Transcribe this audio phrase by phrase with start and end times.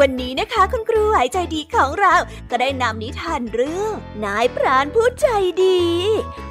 [0.00, 2.14] วันนี้นะคะคุณครูหายใจดีของเรา
[2.50, 3.92] ก็ได้นำนิทานเรื่อง
[4.24, 5.28] นายพรานผู้ใจ
[5.64, 5.82] ดี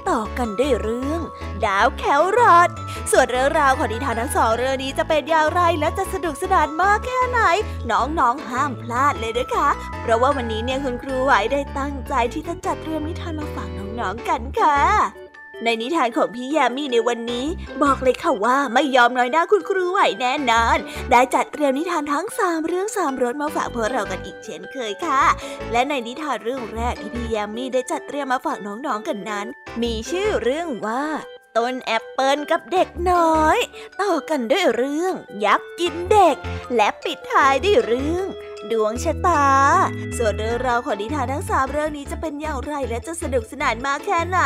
[0.09, 1.21] ต่อกันด้วยเรื่อง
[1.65, 2.69] ดาวแคลรอด
[3.11, 7.39] ส่วนเรื่องราวของนิทานทั้งสองเรื่องนี้จะเป็นอย่างไรและจะสนุกสนานมากแค่ไหน
[7.91, 9.69] น้องๆห้ามพลาดเลยนะคะ
[10.01, 15.26] เพราะว่าวันนี้เนี่ยคุณครูไหวได้ตั้งใจที่จะจัดเตรียมนิทานมาฝากน้องๆกันค่ะ
[15.63, 17.45] ในนิทานของพี่ยามีในวันนี้
[17.83, 20.77] บอกเลยค่ะว่าไม่ยอมน้อยหน้าคุณครูไหวแน่นอน
[21.11, 25.21] ได้จัดเตรียมนิทานทั้งสามเรื่องสามรสมาฝากพวกเรากันอีกเช่นเคยค่ะ
[25.71, 29.45] และในนิทานเรื่องแรกที่พี่ยามีได้จัดเตรียมมาฝากน้องๆกันนั้น
[29.83, 31.03] มีชื่อเรื่องว่า
[31.57, 33.57] ต้นแอปเปิลกับเด็กน้อย
[34.01, 35.13] ต่อกันด้วยเรื่อง
[35.45, 36.35] ยักษ์กินเด็ก
[36.75, 38.27] และปิดท้ายด้วยเรื่อง
[38.71, 39.45] ดวงชะตา
[40.17, 44.39] ส่วนเรื่องราวของนิทานทั้งสามเรื่องนี้จะเป็นอย่างไรและจะสนุกสนานมากแค่ไหน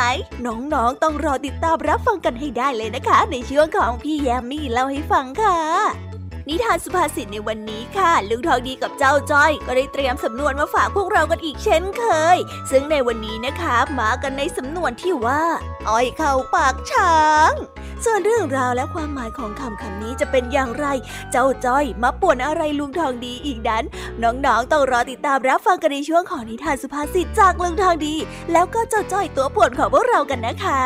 [0.46, 5.58] น้องๆต้องรอติดตามรับฟังกันให้ได้เลยนะคะ ในช่วงของพี่แยมมี่เล่าให้ฟังค่ะ
[6.48, 12.04] นิทานสุภาษิตในวันนี้ค่ะ ลุงทองดีกับเจ้าจ้อย ก็ได้เตรียมสำนวนมาฝากพวกเรากันอีกเช่นเค
[12.34, 12.36] ย
[12.70, 15.42] ซึ่งในวันนี้นะคะมากันในสำนวนที่ว่า
[15.88, 17.18] อ้อยเข้าปากช้า
[17.50, 17.52] ง
[18.04, 20.86] ส่วนเรื่องราวและความหมายของคำคำนี้จะเป็นอย่างไร
[21.30, 23.84] เจ้าจ้อยมาป่วนอะไรลุงทองดีอีกนั้น
[24.22, 28.14] น้องๆต้องรอติดตามรับฟังกันในช่วงของนิทานสุภาษิตจากลุงทองดี
[28.52, 30.82] แล้วก็เจ้าจ้อยตัวป่วนของพวกเรากันนะคะ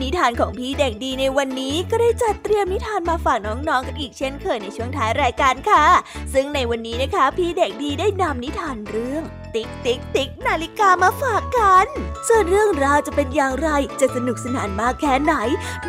[0.00, 5.84] นิทานของพี่เด็กดีในวันนี้ก็ได้จัดเตรียมนิทานมาฝากน้องๆกันอีกเช่นเคยในช่วงท้ายรายการค่ะ
[6.32, 9.22] ซึ่งในวันนี้นะคะ พี่เด็กดีได้นำนิทานเรื่อง
[9.54, 11.86] ติ๊กติ๊กติ๊กนาฬิกามาฝากกัน
[12.28, 13.68] ส่วนเรื่องราวจะเป็นอย่างไร
[14.00, 15.34] จะสนุกสนานมากแค่ไหน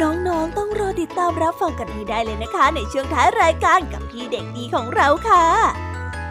[0.01, 5.90] น้องๆต้องรอติดตามรับฟังกันให้ได้เลยนะคะ ในช่วงท้ายรายการกับพี่เด็กดีของเราค่ะ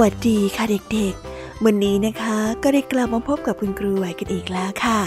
[0.00, 5.00] วัสดีค่ะเด็กๆ วันนี้นะคะก็ได้กลับมาพบกับคุณครูไหวกันอีกแล้วค่ะ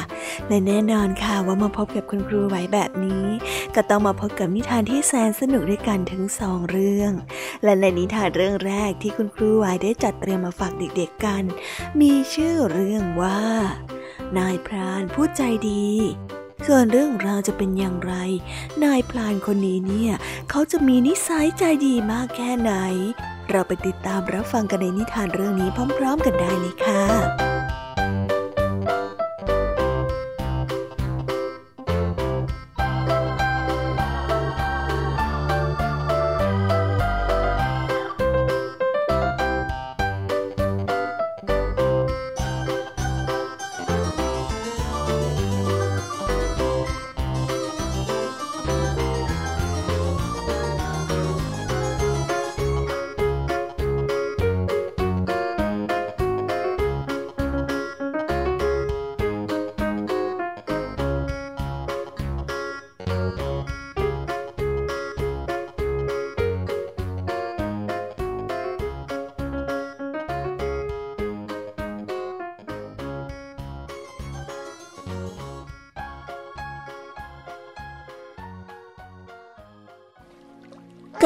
[0.47, 3.25] และแน่นอนค่ะว่ามาพบกับคุณครูไหวแบบนี้
[3.75, 7.11] ก็ต้องมาพบกับนิทานที่แสนสนุกด้วยกันถึงสองเรื่อง
[7.63, 11.43] และในนิทานเรื่องแรกที่คุณครูไหวได้จัดเตรียมมาฝากเด็กๆกัน
[12.01, 13.41] มีชื่อเรื่องว่า
[14.37, 15.89] นายพรานผู้ใจดี
[16.67, 18.13] ส่วนเรื่องราวจะเป็นอย่างไร
[18.83, 20.13] นายพลานคนนี้เนี่ย
[20.49, 22.73] เขาจะมีนิสัยใจดีมากแค่ไหน
[23.51, 27.01] เราไปติดตามรับฟังกันในนิทานเรื่องนี้พร้อม ๆ กันได้เลยค่ะ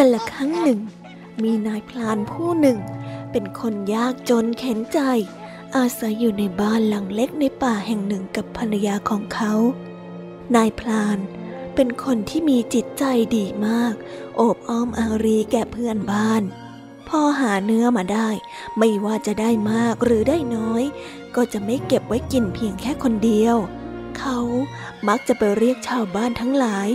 [0.06, 0.80] กันละครั้งหนึ่ง
[1.44, 2.78] มีนายพลานผู้หนึ่ง
[3.32, 5.00] เป็นคนยากจนเข็นใจ
[5.76, 9.54] อาศัยอยู่ในบ้านหลังเล็กในป่าแห่งหนึ่งกับภรรยาของเขา
[10.56, 11.18] นายพลาน
[11.76, 13.04] เป็นคนที่มีจิตใจ
[13.36, 13.94] ดีมาก
[14.36, 16.44] โอบอ้อมอารีแก่เพื่อนบ้าน
[17.08, 18.30] พอหาเนื้อมาได้
[18.78, 20.84] ไม่ว่าจะได้มากหรือได้น้อย
[21.36, 23.58] ก็จะไม่เก็บไว้กินเพียงแค่คนเดียว
[24.18, 24.40] เขา
[25.08, 26.88] มักจะไปเรียกชาวบ้านทั้งหลาย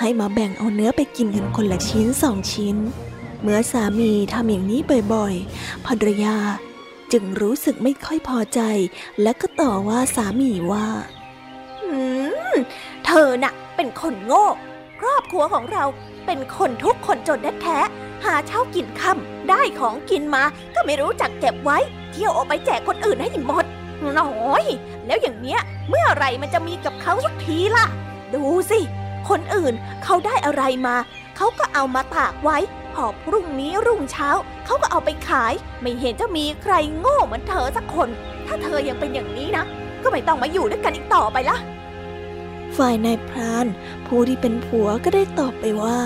[0.00, 2.76] ให้มาแบ่งเอาเนื้อไปกินกันคนละชิ้นสองชิ้น
[3.42, 4.80] เมื่อสามีทำอย่างนี้
[5.14, 6.36] บ่อยๆภรรยา
[7.12, 8.60] จึงรู้สึกไม่ค่อยพอใจ
[9.22, 10.86] และก็ต่อว่าสามีว่า
[11.82, 11.98] อื
[12.52, 12.54] ม
[13.04, 14.46] เธอน่ะ เป็นคนโง่
[15.00, 15.84] ครอบครัวของเรา
[16.26, 17.78] เป็นคนทุกคนจนแท้
[18.24, 21.78] หาเช้ากินค่ำได้ของกินมาก็ไม่รู้จักเก็บไว้
[22.12, 23.64] เที่ยวออกไปแจกคนอื่นให้หมด
[24.20, 24.64] น้อย
[25.06, 27.86] แล้วอย่างเนี้ยเมื่อไรมันจะมีกับเขาสักทีล่ะ
[28.34, 28.80] ดูสิ
[29.28, 29.74] คนอื่น
[30.04, 30.96] เขาได้อะไรมา
[31.36, 32.58] เขาก็เอามาตากไว้
[32.94, 34.30] พอพรุ่งนี้รุ่งเช้า
[34.66, 38.08] เขาก็เอาไปขาย ไม่เห็นจะมีใครโง่เหมือนเธอสักคน
[38.46, 39.64] ถ้าเธอยังเป็นอย่างนี้นะ
[40.02, 41.56] ก็ไม่ต้องมาอยู่ด้วยกันอีกต่อไปละ
[42.76, 43.66] ฝ่ายนายพราน
[44.06, 45.98] ผู้ที่เป็นผัวก็ได้ตอบไปว่า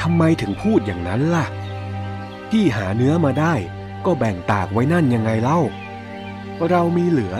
[0.00, 1.46] ทำไมถึงพูดอย่างนั้นล่ะ
[2.50, 3.54] ที่หาเนื้อมาได้
[4.06, 5.58] ก็แบ่งตากไว้นั่นยังไงเล่า
[6.70, 7.34] เรามีเหลือ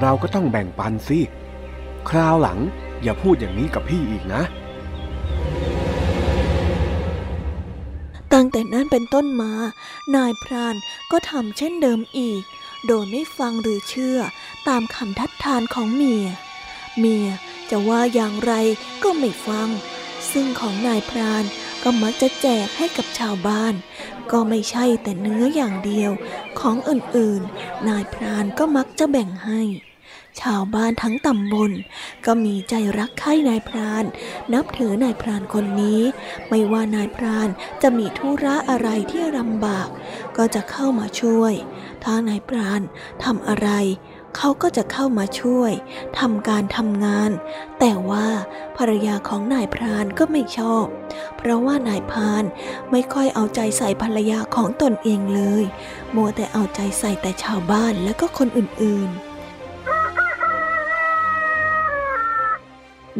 [0.00, 1.20] เราก็ต้องแบ่งปันสิ
[2.08, 2.58] คราวหลัง
[3.02, 4.42] อย่าพูดอย่างนี้กับพี่อีกนะ
[8.32, 9.52] ตั้งแต่นั้นเป็นต้นมา
[10.16, 10.74] นายพราน
[11.10, 12.42] ก็ทำเช่นเดิมอีก
[12.86, 14.18] โดยไม่ฟังหรือเชื่อ
[14.68, 16.26] ตามคำทัดทานของเมีย
[16.98, 17.28] เมีย
[17.70, 18.52] จะว่าอย่างไร
[19.02, 19.68] ก็ไม่ฟัง
[20.30, 21.44] ซึ่งของนายพราน
[21.82, 23.74] ก็มักจะแจกให้กับชาวบ้าน
[24.32, 26.10] ก็ไม่ใช่แต่เนื้ออย่างเดียว
[26.60, 29.62] ของอื่นๆ นายพรานก็มักจะแบ่งให้
[30.40, 31.72] ชาวบ้านทั้งตำบล
[32.26, 34.04] ก็มีใจรักใคร่นายพราน
[34.52, 36.02] นับถือนายพรานคนนี้
[36.48, 37.48] ไม่ว่านายพราน
[37.82, 39.88] จะมีธุระอะไรที่ลำบาก
[40.36, 41.54] ก็จะเข้ามาช่วย
[42.04, 42.80] ถ้านายพราน
[43.24, 43.68] ทำอะไร
[44.36, 45.72] เขาก็จะเข้ามาช่วย
[46.18, 47.30] ทำการทำงาน
[47.80, 48.26] แต่ว่า
[48.76, 50.84] ภรรยาของนายพรานก็ไม่ชอบ
[51.36, 52.44] เพราะว่านายพราน
[52.90, 55.64] ไม่ค่อยเอาใจใส่ภรรยาของตนเองเลย
[56.14, 59.20] มัวแต่เอาใจใส่แต่ชาวบ้านและก็คนอื่นๆ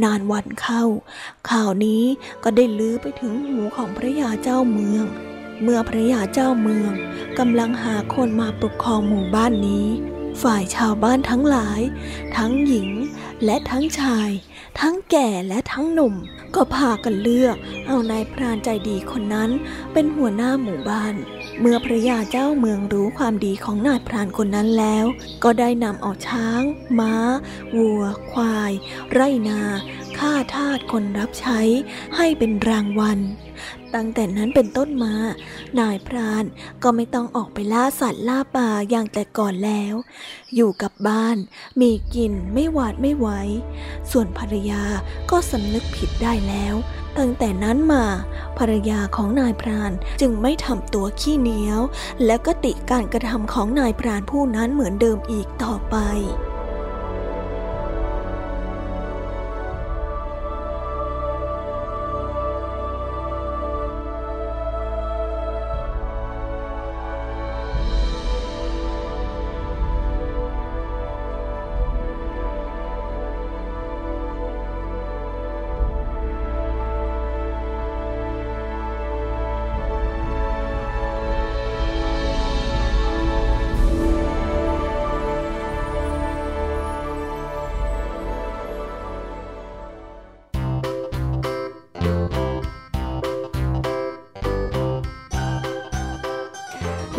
[0.03, 0.85] นานวันเข้า
[1.51, 2.05] ข่าวนี้
[2.45, 5.05] ก็ได้ลือไปถึงหูของพระยาเจ้าเมือง
[5.63, 6.93] เมื่อพระยาเจ้าเมือง
[7.39, 9.89] กำลังหาคนมาปกครองหมู่บ้านนี้
[10.43, 11.81] ฝ่ายชาวบ้านทั้งหลาย
[12.37, 12.91] ทั้งหญิง
[13.45, 14.31] และทั้งชาย
[14.81, 16.15] ทั้งแก่และทั้งหนุ่ม
[16.55, 19.51] ก็พากันเลือก เอานายพรานใจดีคนนั้น
[19.93, 21.15] เป็นหัวหน้าหมู่บ้าน
[21.61, 25.07] เมื่อพระยาเจ้าเมืองรู้ความดีของนายพรานคนนั้นแล้ว
[25.45, 26.63] ก็ได้นำเอาช้าง
[26.99, 27.15] ม้า
[27.77, 28.73] วัว ควาย
[29.13, 29.61] ไรนา
[30.19, 31.61] ค่าทาสคนรับใช้
[32.17, 33.19] ให้เป็นรางวัล
[33.95, 35.15] ตั้งแต่นั้นเป็นต้นมา
[35.81, 36.45] นายพราน
[36.83, 39.95] ก็ไม่ต้องออกไปล่าสัตว์ล่าป่าอย่างแต่ก่อนแล้ว
[40.55, 41.37] อยู่กับบ้าน
[41.81, 43.29] มีกินไม่หวาดไม่ไหว
[44.11, 44.83] ส่วนภรรยา
[45.31, 46.75] ก็สำนึกผิดได้แล้ว
[47.19, 48.05] ตั้งแต่นั้นมา
[48.59, 51.81] ภรรยาของนายพรานจึงไม่ทำตัวขี้เหนียว
[52.27, 55.97] และก็ติการกระทำของนายพรานผู้นั้นเหมือนเดิมอีกต่อไป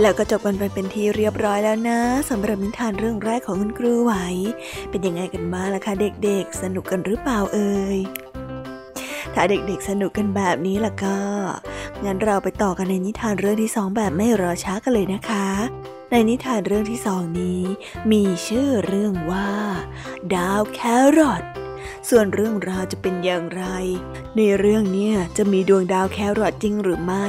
[0.01, 1.99] แล้วก็จบกันไปเป็นที่เรียบร้อยแล้วนะ
[2.29, 4.13] สำหรับนิทานเรื่องแรกของคุณครูไหว
[4.89, 7.99] เป็นยังไงกันบ้างล่ะคะ เด็กๆ สนุกกันหรือเปล่าเอ่ย
[9.33, 11.17] ถ้าเด็กๆ สนุกกันแบบนี้ล่ะก็
[12.05, 15.47] งั้นเราไปต่อกันในนิทานเรื่องที่สองแบบไม่รอช้ากันเลยนะคะ
[16.11, 17.61] ในนิทานเรื่องที่สองนี้
[18.11, 19.49] มีชื่อเรื่องว่า
[20.35, 20.79] ดาวแค
[21.17, 21.43] รอท
[22.09, 23.63] ส่วนเรื่องราวจะเป็นอย่างไร
[24.37, 27.25] ในเรื่องนี้จะมีดวงดาวแครอทจริงหรือไม่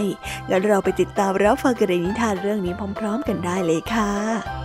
[0.51, 4.58] งั้นเราไปติดตามรับฟังกันในนิทานเรื่องนี้พร้อม ๆ กันได้เลยค่ะ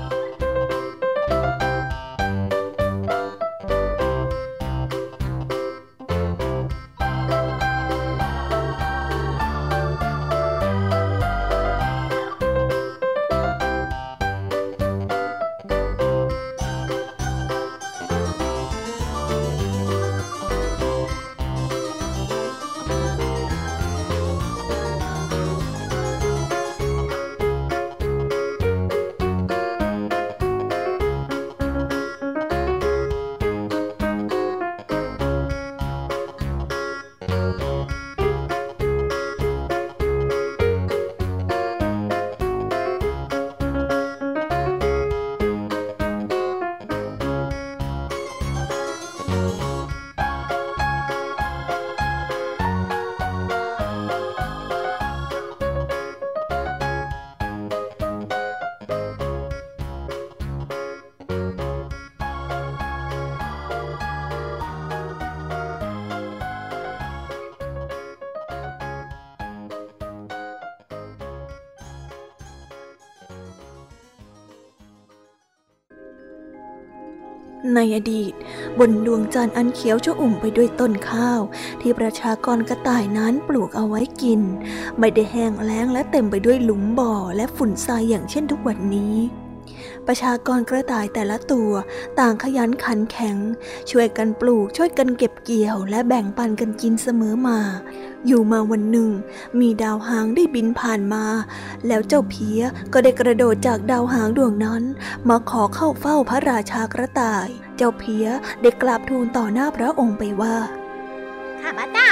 [77.96, 78.34] อดีต
[78.80, 81.42] บนดวงจันทร์อันเขียวชอุ่มไปด้วยต้นข้าว
[81.82, 84.42] ที่ประชากรกระต่ายนั้นปลูกเอาไว้กิน
[85.00, 89.16] ไม่ได้แห้งแล้งและเต็มไปด้วยหลุมบ่อและฝุ่นทรายอย่างเช่นทุกวันนี้
[90.08, 91.72] ประชากรกระต่ายแต่ละตัว
[92.20, 93.38] ต่างขยันขันแข็ง
[93.92, 97.60] ช่วยกันปลูกช่วยกันเก็บเกี่ยว และแบ่งปันกันกินเสมอมา
[98.28, 99.10] อยู่มาวันหนึ่ง
[99.60, 101.26] มีดาวหางได้บินผ่านมา
[101.88, 102.62] แล้วเจ้าเพีย
[102.94, 104.84] ก็ได้กระโดดจากดาวหางดวงนั้น
[105.30, 108.26] มาขอเข้าเฝ้าพระราชากระต่าย เจ้าเพีย
[108.62, 110.56] ได้กราบทูลต่อหน้าพระองค์ไปว่า
[111.62, 112.10] ข้าพเจ้า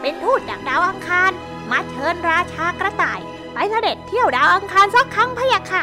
[0.00, 1.30] เป็นทูตจากดาวอังคาร
[1.70, 3.20] มาเชิญราชากระต่าย
[3.52, 5.80] ไปเสด็จเที่ยวดาวอังคารสักครั้งพะยะค่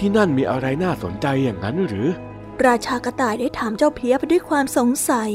[0.00, 2.08] ที่นั่นมีอะไรน่าสนใจอย่างนั้นหรือ
[2.66, 5.32] ราชากระต่ายได้ถามเจ้าเพลียไปด้วยความสงสัย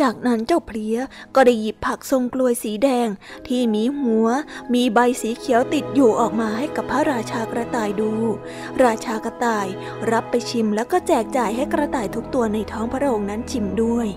[0.00, 0.96] จากนั้นเจ้าเพลีย
[1.34, 3.08] ก็ได้หยิบผักทรงกลวยสีแดง
[3.48, 4.26] ที่มีหัว
[4.74, 8.12] มีใบสีเขียวติดอยู่ออกมาให้กับพระราชากระต่ายดู
[8.84, 9.66] ราชากระต่าย
[10.12, 14.08] รับไปชิมแล้วก็แจกจ่ายให้กระต่ายทุกตัวในท้องพระองค์นั้นชิมด้วย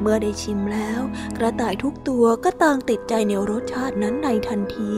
[0.00, 1.00] เมื่อได้ชิมแล้ว
[1.38, 4.94] กระต่ายทุกตัวก็ต่างติดใจในรสชาตินั้นในทันที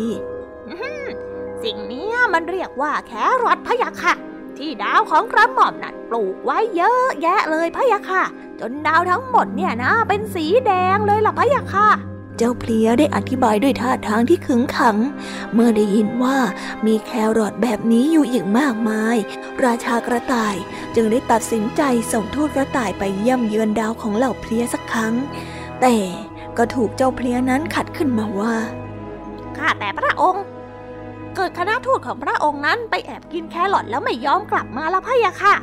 [1.62, 3.12] สิ่งนี้มันเรียกว่าแค
[3.42, 4.14] รอทพะยะค่ะ
[4.58, 8.24] ที่ดาวของกระหม่อมนั้นปลูกไว้เยอะแยะเลยพะยะค่ะ
[8.60, 11.88] จนดาวทั้งหมดเนี่ยนะเป็นสีแดงเลยล่ะพะยะค่ะ
[12.36, 14.96] เจ้าเพลียได้อธิบายด้วยท่าทางที่ขึงขัง
[15.54, 16.38] เมื่อได้ยินว่า
[16.86, 19.16] มีแครอทแบบนี้อยู่อีกมากมาย
[19.64, 20.54] ราชากระต่าย
[20.94, 21.82] จึงได้ตัดสินใจ
[22.12, 25.14] ส่งทูตกระต่ายไปเยี่ยมเยือนดาวของเหล่าเพลี้ยสักครั้ง
[25.80, 25.96] แต่
[26.56, 28.54] ก็ถูกเจ้าเพลี้ยนั้นขัดขึ้นมาว่า
[29.56, 30.44] ข้าแต่พระองค์
[31.36, 35.54] เกิดคณะทูตของพระองค์นั้นไปแอบกินแครอทแล้วไม่ยอมกลับมาละพะยะค่ะ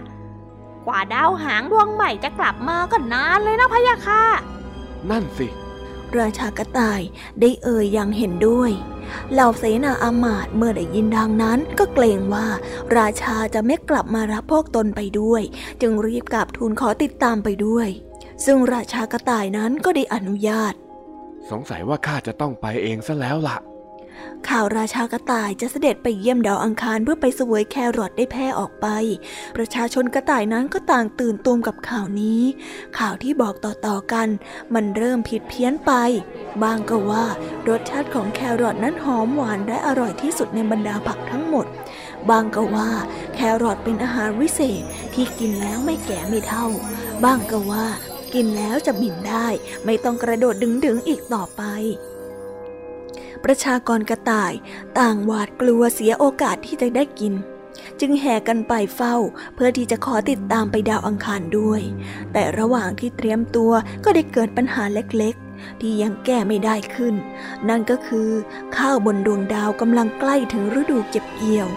[0.88, 4.24] กว่าดาวหางดวงใหม่จะกลับมาก็นานเลยนะพะยะค่ะ
[5.10, 5.48] นั่นสิ
[6.20, 7.02] ราชากระต่าย
[7.40, 8.72] ได้เอ่ยอย่างเห็นด้วย
[9.34, 12.48] เหล่าเสนาอามาตย์เมื่อได้ยินดังนั้นก็เกรงว่า
[12.98, 15.42] ราชาจะไม่กลับมารับพวกตนไปด้วย
[15.82, 17.88] จึงรีบกลับทูลขอติดตามไปด้วย
[18.46, 20.74] ซึ่งราชากระต่ายนั้นก็ได้อนุญาต
[21.52, 23.58] สงสัยว่าข้าจะต้องไปเองซะแล้วละ่ะ
[24.50, 28.88] ข่าวราชากระต่ายจะเสด็จไปเยี่ยมดาวอังคารเพื่อไปสวยแครอทได้แพร่ออกไป
[29.58, 32.42] ประชาชนกระต่ายนั้นก็ต่างตื่นตูมกับข่าวนี้
[33.00, 34.28] ข่าวที่บอกต่อๆกัน
[34.74, 35.92] มันเริ่มผิดเพี้ยนไป
[36.64, 37.26] บางก็ว่า
[37.68, 41.66] รสชาติของแครอทนั้นหอมหวานและอร่อยที่สุดในบรรดาผักทั้งหมด
[42.30, 42.92] บางก็ว่า
[43.36, 44.84] แครอทเป็นอาหารวิเศษ
[45.14, 46.68] ที่กินแล้วไม่แก่ไม่เท่า
[47.24, 47.88] บางก็ว่า
[48.34, 49.48] กินแล้วจะบินได้
[49.86, 50.56] ไม่ต้องกระโดด
[50.86, 51.64] ดึงๆอีกต่อไป
[53.46, 54.54] ประชากรกระต่าย
[55.00, 57.34] ต่างหวาดกลัวเสียโอกาสที่จะได้กิน
[58.00, 59.16] จึงแห่กันไปเฝ้า
[59.56, 61.82] เพื่อที่จะขอติดตามไปดาวอังคารด้วย
[62.34, 63.72] แต่ระหว่างที่เตรียมตัว
[64.04, 67.16] ก็ได้เกิดปัญหาเล็กๆ ที่ยังแก้ไม่ได้ขึ้น
[67.70, 68.30] นั่นก็คือ
[68.78, 71.68] ข้าวบนดวงดาวกำลังใกล้ถึงฤดูเก็บเกี่ยว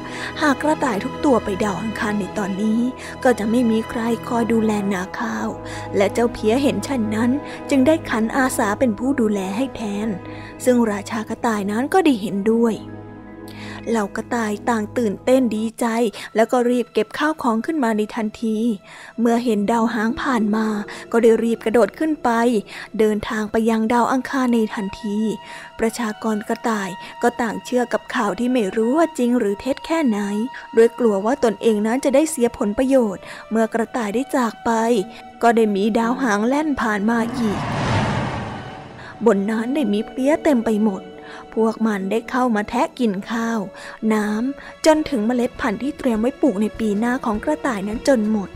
[0.41, 2.81] หากกระต่ายทุกตัวไปดาวอังคารในตอนนี้
[3.25, 5.49] ก็จะไม่มีใครคอยดูแลนาข้าว
[5.97, 7.31] และเจ้าเพียเห็นเช่นนั้น
[7.71, 10.09] จึงได้ขันอาสาเป็นผู้ดูแลให้แทน
[10.65, 12.75] ซึ่งราชากระต่ายนั้นก็ได้เห็นด้วย
[13.91, 15.87] เหล่ากระต่ายต่างตื่นเต้นดีใจ
[16.37, 18.59] แล้วก็รีบเก็บข้าวของขึ้นมาในทันที
[19.21, 20.67] เมื่อเห็นดาวหางผ่านมา
[21.13, 22.31] ก็ได้รีบกระโดดขึ้นไป
[22.99, 25.19] เดินทางไปยังดาวอังคารในทันที
[25.79, 26.91] ประชากรกระต่าย
[27.23, 30.19] ก็ต่างเชื่อกับข่าวที่ไม่รู้ว่าจริงหรือเท็จแค่ไหน
[30.75, 34.71] โดยกลัวว่าตนเองนั้นจะได้เสียผลประโยชน์ เมื่อกระต่ายได้จากไป
[35.43, 37.61] ก็ได้มีดาวหางแล่นผ่านมาอีก
[39.27, 41.03] บนนั้นได้มีเปลี้ยเต็มไปหมด
[41.55, 43.61] พวกมันได้เข้ามาแทะกินข้าว
[44.15, 48.51] น้ำจนถึงเมล็ดพันธุ์ที่เตรียมไว้ปลูกในปีหน้าของกระต่ายนั้นจนหมด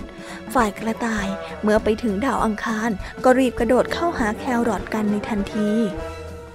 [0.55, 1.27] ฝ่ายกระต่าย
[1.63, 2.91] เมื่อไปถึงดาวอังคาร
[3.25, 5.71] ก็รีบกระโดดเข้าหาแครอทกันในทันที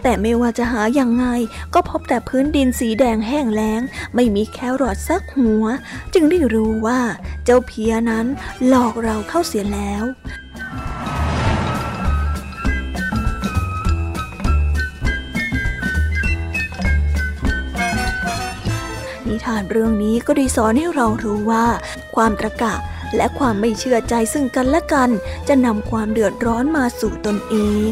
[0.03, 1.25] แต่ไม่ว่าจะหาอย่างไง
[1.73, 3.81] ก็พบแต่พื้นดินสีแดงแห้งแล้ง
[4.15, 5.65] ไม่มีแครอทสักหัว
[6.13, 7.01] จึงได้รู้ว่า
[7.45, 8.25] เจ้าเพียนั้น
[8.67, 10.03] หลอกเราเข้าเสียแล้ว
[19.35, 21.65] นิทานเรื่องนี้ก็ได้สอนให้เรารู้ว่า
[22.15, 22.75] ความตรกะ
[23.15, 25.09] และความไม่เชื่อใจซึ่งกันและกัน
[25.47, 27.55] จะนำความเดือดร้อนมาสู่ตนเอ
[27.89, 27.91] ง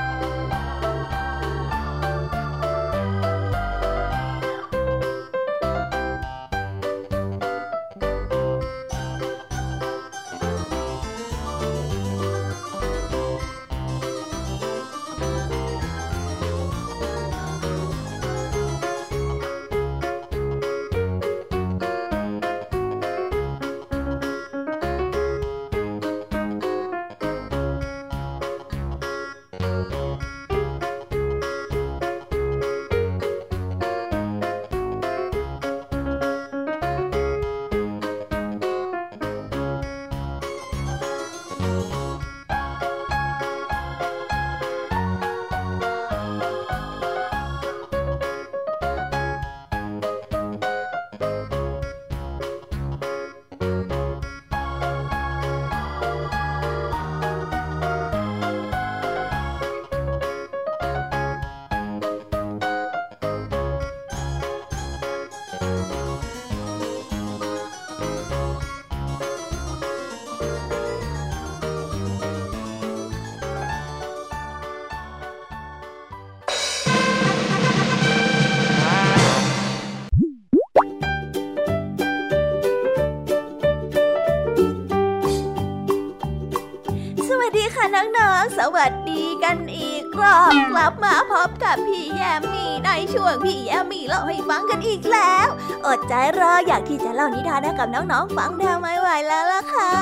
[90.51, 95.47] อบกลับมาพบกับพี่แยมมี่ในช่วงพี่แยมมี่เล่าให้ฟังกันอีกแล้ว
[95.85, 99.93] อดใจรออยากที่จะเล่านิทานให้กับน้องๆฟังแทบไม่ไหวแล้วล่ะค่ะ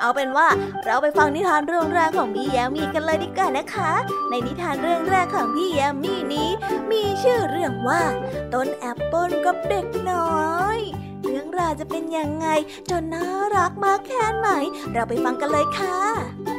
[0.00, 0.48] เอาเป็นว่า
[0.84, 3.92] เราไปฟังนิทานเรื่องแรกของพี่แยมมี่กันเลยดีกว่านะคะ
[4.30, 6.50] ในนิทานเรื่องแรกของพี่แยมมี่นี้
[6.90, 8.02] มีชื่อเรื่องว่า
[8.54, 10.78] ต้นแอปเปิลกับเด็กน้อย
[11.24, 12.46] เรื่องราวจะเป็นยังไง
[12.90, 14.48] จนน่ารักมากแค่ไหน
[14.92, 16.57] เราไปฟังกันเลยค่ะ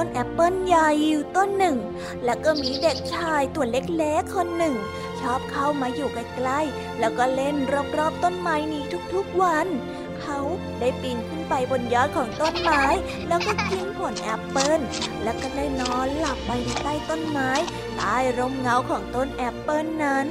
[0.00, 1.78] ต้นแอปเปิลใหญ่อยู่ต้นหนึ่ง
[2.24, 4.74] แล้วก็มีเด็กชายตัวเล็กๆคนหนึ่ง
[5.20, 7.56] ชอบเข้ามาอยู่ใกล้ๆ แล้วก็เล่น
[7.96, 8.82] รอบๆต้นไม้นี้
[9.14, 9.66] ทุกๆวัน
[10.20, 10.38] เขา
[10.80, 12.82] ได้ปีนขึ้นไปบนยอดของต้นไม้
[13.28, 14.80] แล้วก็กินผลแอปเปิล
[15.22, 17.50] แล้วก็ได้นอนหลับไปในใต้ต้นไม้
[17.96, 20.26] ใต้ร่มเงาของต้นแอปเปิลนั้น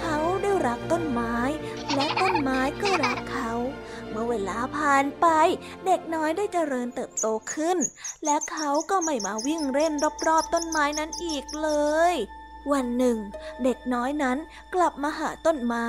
[0.00, 1.36] เขาได้รักต้นไม้
[1.94, 3.52] และต้นไม้ก็รักเขา
[4.10, 5.26] เมื่อเวลาผ่านไป
[5.86, 7.78] เด็กน้อยได้เจริญเติบโตขึ้น
[8.24, 9.92] และเขาก็ไม่มาวิ่งเล่น
[10.26, 11.70] รอบๆต้นไม้นั้นอีกเล
[12.12, 12.14] ย
[12.72, 13.18] วันหนึ่ง
[13.64, 14.38] เด็กน้อยนั้น
[14.74, 15.88] กลับมาหาต้นไม้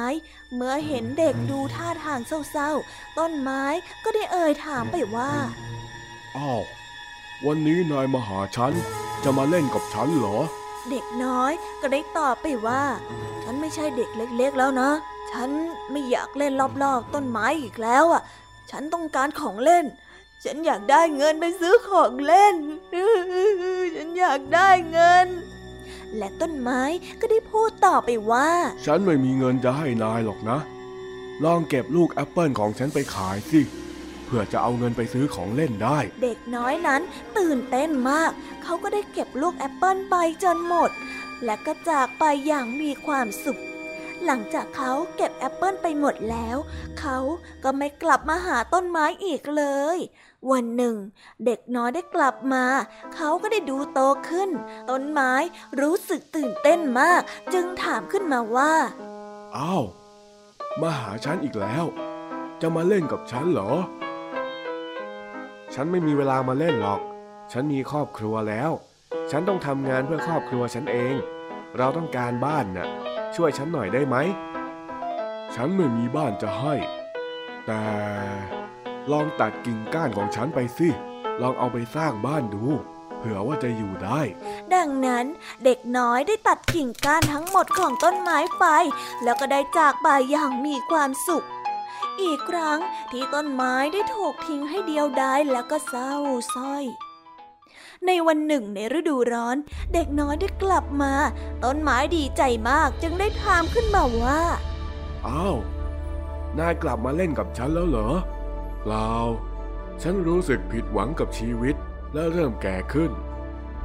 [0.56, 2.20] เมื่อเห็นเด็กดูท่าทาง
[2.52, 3.64] เศร้าๆ ต้นไม้
[4.04, 5.32] ก็ได้เอ่ยถามไปว่า
[6.38, 6.62] อ้าว
[7.46, 8.74] วันนี้นายมาหาฉัน
[9.24, 10.38] จะมาเล่นกับฉันเหรอ
[10.90, 12.84] เด็กน้อยก็ได้ตอบไปว่า
[13.44, 14.90] ฉันไม่ใช่เด็กเล็ก ๆ แล้วนะ
[15.32, 15.50] ฉัน
[15.92, 18.22] ไม่อยากเล่นรอบๆ ต้นไม้อีกแล้วอะ
[18.72, 19.86] ฉันต้องการของเล่น
[20.44, 22.56] ฉันอยากได้เงินไปซื้อของเล่น
[23.96, 25.28] ฉันอยากได้เงิน
[26.18, 26.82] และต้นไม้
[27.22, 28.50] ก็ได้พูดต่อไปว่า
[28.86, 30.60] ฉันไม่มีเงินจะให้นายหรอกนะ
[31.44, 33.62] ลองเก็บลูกแอปเปิลของฉันไปขายสิ
[34.26, 37.02] เพื่อจะเอาเงินไปซื้อของเล่นได้ เด็กน้อยนั้น
[37.38, 38.32] ตื่นเต้นมาก
[38.64, 40.90] เขาก็ได้เก็บลูกแอปเปิลไปจนหมด
[41.46, 43.62] และก็จากไปอย่างมีความสุข
[44.26, 46.58] หลังจากเขาเก็บแอปเปิลไปหมดแล้ว
[47.00, 47.18] เขา
[47.64, 49.64] ก็ไม่กลับมาหาต้นไม้อีกเล
[49.96, 49.98] ย
[50.52, 50.96] วันหนึ่ง
[51.46, 52.66] เด็กน้อยได้กลับมา
[53.16, 54.50] เขาก็ได้ดูโตขึ้น
[54.90, 55.32] ต้นไม้
[55.82, 57.22] รู้สึกตื่นเต้นมาก
[57.54, 58.74] จึงถามขึ้นมาว่า
[59.58, 59.84] อ้าว
[60.82, 61.86] มาหาฉันอีกแล้ว
[62.62, 63.72] จะมาเล่นกับฉันเหรอ
[65.74, 67.02] ฉันไม่มีเวลามาเล่นหรอก
[67.52, 68.72] ฉันมีครอบครัวแล้ว
[69.32, 71.16] ฉันต้องทำงานเพื่อครอบครัวฉันเอง
[71.78, 72.88] เราต้องการบ้านน่ะ
[73.36, 74.16] ช่วยฉันหน่อยได้ไหม
[75.56, 76.76] ฉันไม่มีบ้านจะให้
[77.68, 77.84] แต่
[79.12, 80.90] ลองตัดกิ่งก้านของฉันไปสิ
[81.42, 82.66] ลองเอาไปสร้างบ้านดู
[83.18, 84.22] เผื่อว่าจะอยู่ได้
[84.74, 85.26] ดังนั้น
[85.64, 88.66] เด็กน้อยได้ตัดกิ่งก้านทั้งหมดของต้นไม้ไป
[89.24, 91.46] แล้วก็ได้จากไปอย่างมีความสุข
[92.22, 92.80] อีกครั้ง
[93.12, 96.14] ที่ต้นไม้ได้ถูกทิ้งให้เดียวดายแล้วก็เศร้า
[96.56, 96.86] ส้อย
[98.08, 99.58] ในวันหนึ่งในฤดูร้อน
[99.94, 101.14] เด็กน้อยได้กลับมา
[101.64, 104.42] ต้นไม้ดีใจมากจึงได้ถามขึ้นมาว่า
[105.28, 105.58] อ้าว
[106.60, 108.10] นายกลับมาเล่นกับฉันแล้วเหรอ
[108.82, 109.12] เปล่า
[110.02, 111.76] ฉันรู้สึกผิดหวังกับชีวิต
[112.14, 113.12] และเริ่มแก่ขึ้น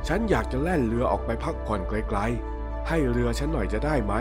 [0.09, 4.14] ฉันอยากจะแล่นเรือออกไปพักผ่อนไกลๆ ให้เรือฉันหน่อยจะได้ไหม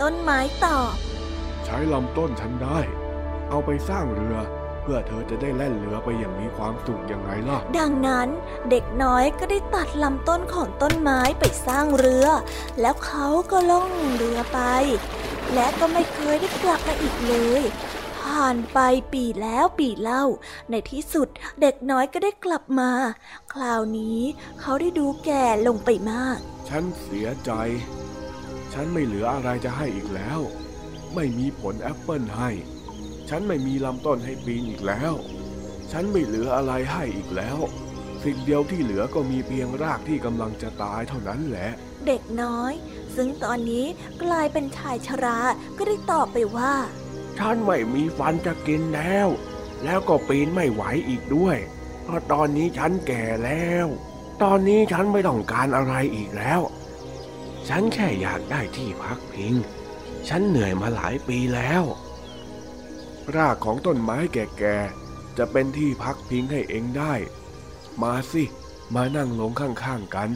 [0.00, 0.94] ต้นไม้ตอบ
[1.64, 2.78] ใช้ลำต้นฉันได้
[3.48, 8.28] เอาไปสร้างเรือเพื่อเธอจะได้แล่นเรือไปอย่างมีความสุขยังไงล่ะ ดังนั้น
[8.70, 12.26] เด็กน้อยก็ได้ตัดลำต้นของต้นไม้ไปสร้างเรือ
[12.80, 14.60] แล้วเขาก็ล่องเรือไป
[15.54, 17.62] และก็ไม่เคยได้กลับมาอีกเลย
[18.20, 18.78] ผ่านไป
[19.12, 20.24] ปีแล้วปีเล่า
[20.70, 21.28] ในที่สุด
[21.60, 22.90] เด็กน้อยก็ได้กลับมา
[23.52, 24.20] คราวนี้
[24.60, 27.50] เขาได้ดูแก่ลงไปมาก ฉันเสียใจ
[28.72, 30.40] ฉันไม่เหลืออะไรจะให้อีกแล้ว
[31.14, 32.50] ไม่มีผลแอปเปิลให้
[33.30, 35.14] ฉันไม่มีลำต้นให้ปีนอีกแล้ว
[35.92, 37.58] ฉันไม่เหลืออะไรให้อีกแล้ว
[38.22, 41.70] สิ่งเดียวที่เหลือก็มีเพียงรากที่กำลังจะตายเท่านั้นแหละ
[42.06, 42.72] เด็กน้อย
[43.16, 43.86] ซึ่งตอนนี้
[44.22, 45.38] กลายเป็นชายชรา
[45.76, 46.74] ก็ได้ตอบไปว่า
[47.38, 49.28] ฉันไม่มีฟันจะกินแล้ว
[49.84, 51.56] แล้วก็ปีนไม่ไหวอีกด้วย
[52.04, 53.86] เพราะตอนนี้ฉันแก่แล้ว
[54.42, 56.60] ตอนนี้ฉันไม่ต้องการอะไรอีกแล้ว
[57.68, 59.54] ฉันแค่อยากได้ที่พักพิง
[60.28, 61.82] ฉันเหนื่อยมาหลายปีแล้ว
[63.36, 67.14] รากของต้นไม้แก่ๆ จะเป็นที่พักพิงให้เองได้
[68.02, 68.44] มาสิ
[68.94, 70.30] มานั่งลงข้างๆกัน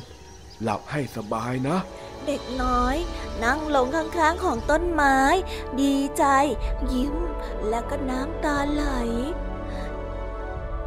[0.62, 1.78] หลับให้สบายนะ
[2.26, 2.96] เด็กน้อย
[3.44, 5.18] นั่งลงข้างๆของต้นไม้
[5.80, 6.24] ดีใจ
[6.92, 7.16] ยิ้ม
[7.68, 8.84] แล้วก็น้ำตาไหล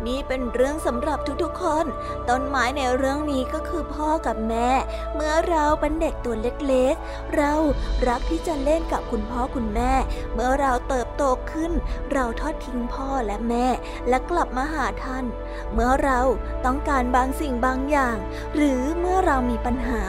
[0.08, 1.86] นี่เป็นเรื่องสำหรับทุกๆคน
[2.30, 4.70] ต้นไม้ในเรื่องนี้ก็คือพ่อกับแม่
[5.16, 6.36] เมื่อเราเป็นเด็กตัว
[6.68, 7.54] เล็กๆ เรา
[8.08, 9.94] รักที่จะเล่นกับคุณพ่อคุณแม่
[10.34, 11.72] เมื่อเราเติบโตขึ้น
[12.14, 13.68] เราทอดทิ้งพ่อและแม่
[14.10, 15.26] และกลับมาหาท่าน
[15.74, 16.20] เมื่อเรา
[16.66, 18.18] ต้องการบางสิ่งบางอย่าง
[18.56, 20.02] หรือเมื่อเรามีปัญหา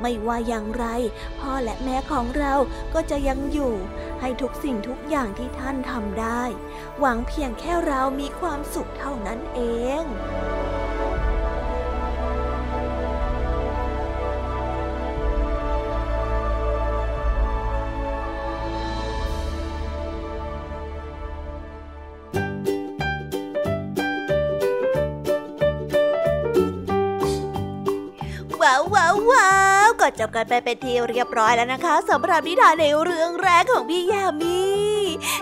[0.00, 0.86] ไม่ว่าอย่างไร
[1.40, 2.54] พ่อและแม่ของเรา
[2.94, 3.74] ก็จะยังอยู่
[4.20, 6.42] ให้ทุกสิ่งทุกอย่างที่ท่านทำได้
[7.00, 9.60] หวังเพียงแค่เรามีความสุขเท่านั้นเอ
[10.02, 10.04] ง
[28.62, 29.52] ว้าวว้าวว้า
[29.86, 34.60] วก็จบกันไปเป็นที่เรียบร้อยแล้วนะคะสำหรับนิทานในเรื่องแรกของพี่ยามี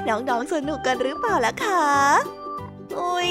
[0.09, 1.87] น้องๆสนุกกันหรือเปล่าล่ะคะ
[2.99, 3.23] อุ้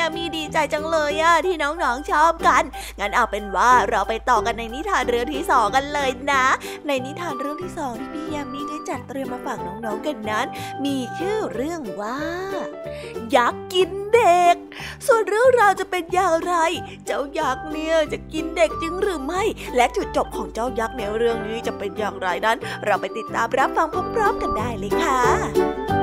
[0.00, 2.64] ยามีดีใจจังเลยอะที่น้องๆชอบกัน
[3.00, 6.44] งั้นเอาเป็นว่าเราไปต่อกันในนิทานเรื่องที่สองกันเลยนะ
[6.86, 10.46] ในนิทานเรื่องที่สองที่พี่ยามีได้จัดเตรียมมาฝากน้องๆกันนั้น
[10.84, 12.18] มีชื่อเรื่องว่า
[13.34, 14.56] ยักษ์กินเด็ก
[15.06, 16.54] ส่วนเรื่องราวจะเป็นอย่างไร
[17.06, 19.42] เจ้ายักษ์เนี่ยจะกินเด็กจริงหรือไม่
[19.76, 25.99] และจุดจบของเจ้ายักษ์ในเรื่องนี้จะเป็นอย่างไรนั้น เราไปติดตามรับฟังพร้อมๆกันได้เลยค่ะ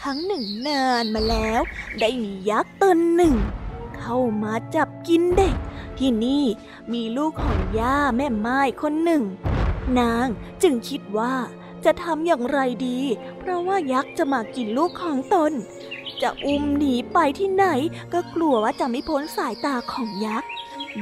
[0.00, 1.60] ครั้งหนึ่งนานมาแล้ว
[2.00, 3.34] ได้มียักษ์ตนหนึ่ง
[3.98, 5.56] เข้ามาจับกินเด็ก
[5.98, 6.44] ที่นี่
[6.92, 9.22] มีลูกของย่าแม่ไม้คนหนึ่ง
[9.98, 10.26] นาง
[10.62, 11.34] จึงคิดว่า
[11.84, 13.00] จะทำอย่างไรดี
[13.38, 15.52] เพราะว่ายักษ์จะมากินลูกของตน
[16.22, 17.66] จะอุ้มหนีไปที่ไหน
[18.12, 20.48] ก็กลัวว่าจะไม่พ้นสายตาของยักษ์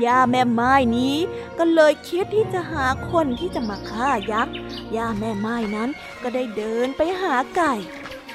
[0.05, 1.17] ย่าแม่ไม้นี้
[1.59, 4.55] ก็เลยคิดที่จะหาคนที่จะมาฆ่ายักษ์
[4.97, 5.91] ย่าแม่ไม้นั้น
[6.23, 7.75] ก็ได้เดินไปหาไก่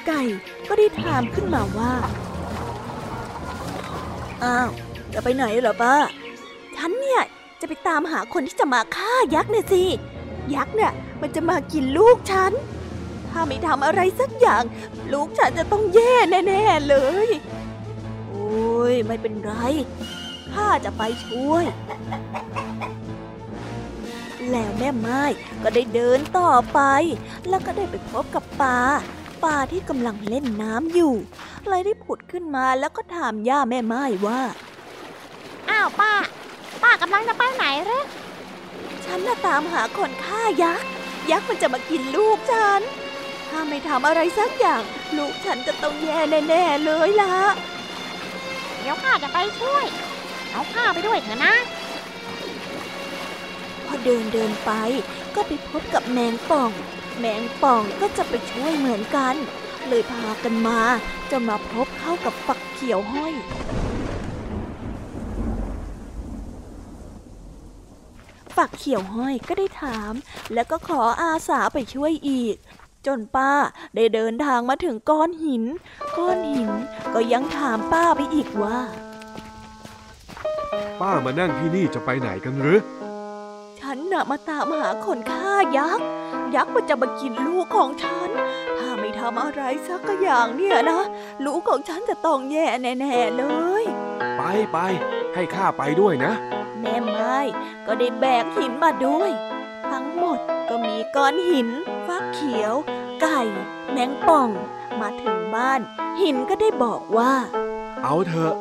[0.06, 0.22] ไก่
[0.68, 1.92] ก็ได้ถามขึ้นมาว่า
[4.44, 4.68] อ้าว
[5.12, 5.94] จะไปไหนเหรอป้า
[6.76, 7.22] ฉันเนี่ย
[7.60, 9.82] จะไปตามหาคนที่จะมาฆ่ายักษ์เนี่ยสิ
[10.54, 12.52] ยักษ์เนี่ยมันจะมากินลูกฉัน
[13.30, 14.62] ถ้าไม่ทำอะไรสักอย่าง
[15.12, 16.14] ลูกฉันจะต้องแย่
[16.46, 17.28] แน่ๆเลย
[18.28, 19.52] โอ้ยไม่เป็นไร
[20.52, 21.64] ข้าจะไปช่วย
[24.50, 25.22] แล้วแม่ไม้
[25.62, 26.80] ก็ได้เดินต่อไป
[27.48, 28.78] แล้วก็ได้ไปพบกับปลา
[29.42, 31.14] ปลาที่กำลังเล่นน้ำอยู่
[31.68, 34.40] เลยได้ผุดขึ้นมาแล้วก็ถามย่าแม่ไม้ว่า
[35.70, 36.12] อ้าวป้า
[36.82, 38.04] ป้ากำลังจะไปไหนเหรอ
[39.04, 40.88] ฉันน่ะตามหาคนฆ่ายักษ์
[41.30, 42.82] ยักษ์มันจะมากินลูกฉัน
[43.48, 44.82] ถ้าถ้าไม่ทำอะไรสักอย่าง
[45.16, 46.18] ลูกฉันจะต้องแย่
[46.48, 47.34] แน่ๆเลยล่ะ
[48.80, 49.84] เดี๋ยวข้าจะไปช่วย
[50.52, 51.54] เอาข้าไปด้วยเถอะนะ
[53.86, 54.72] พอเดินเดินไป
[55.34, 56.70] ก็ไปพบกับแมงป่อง
[57.18, 59.34] แมงป่องก็จะไปช่วยเหมือนกัน
[59.88, 60.80] เลยพากันมา
[61.30, 63.34] จะมาพบเข้ากับฝักเขียวห้อย
[68.56, 70.12] ฝักเขียวห้อยก็ได้ถาม
[70.54, 72.56] แล้วก็ขออาสาไปช่วยอีก
[73.06, 73.52] จนป้า
[73.94, 75.64] ได้เดินทางมาถึงก้อนหิน
[76.16, 76.70] ก้อนหิน
[77.14, 78.78] ก็ยังถามป้าไปอีกว่า
[81.00, 82.80] ป้ามานั่งที่นี่จะไปไหนกันหรือ
[83.80, 86.06] ฉันน่ะมาตามหาคนฆ่ายักษ์
[86.54, 88.28] ยักษ์มันจะมากินลูกของฉัน
[88.78, 91.02] ถ้าไม่ทำอะไรสักอย่างเนี่ยนะ
[91.44, 93.44] ลูกของฉันจะต้องแย่แน่ๆเล
[93.82, 93.84] ย
[94.36, 94.78] ไปไป
[95.34, 96.32] ให้ข้าไปด้วยนะ
[96.80, 97.36] แม่ไม้
[97.86, 99.30] ก็ได้แบกหินมาด้วย
[99.90, 101.68] ทั้งหมดก็มีก้อนหิน
[102.06, 102.74] ฟักเขียว
[103.20, 103.40] ไก่
[103.90, 104.50] แมงป่อง
[105.00, 105.80] มาถึงบ้าน
[106.20, 107.32] หินก็ได้บอกว่า
[108.02, 108.54] เอาเถอะ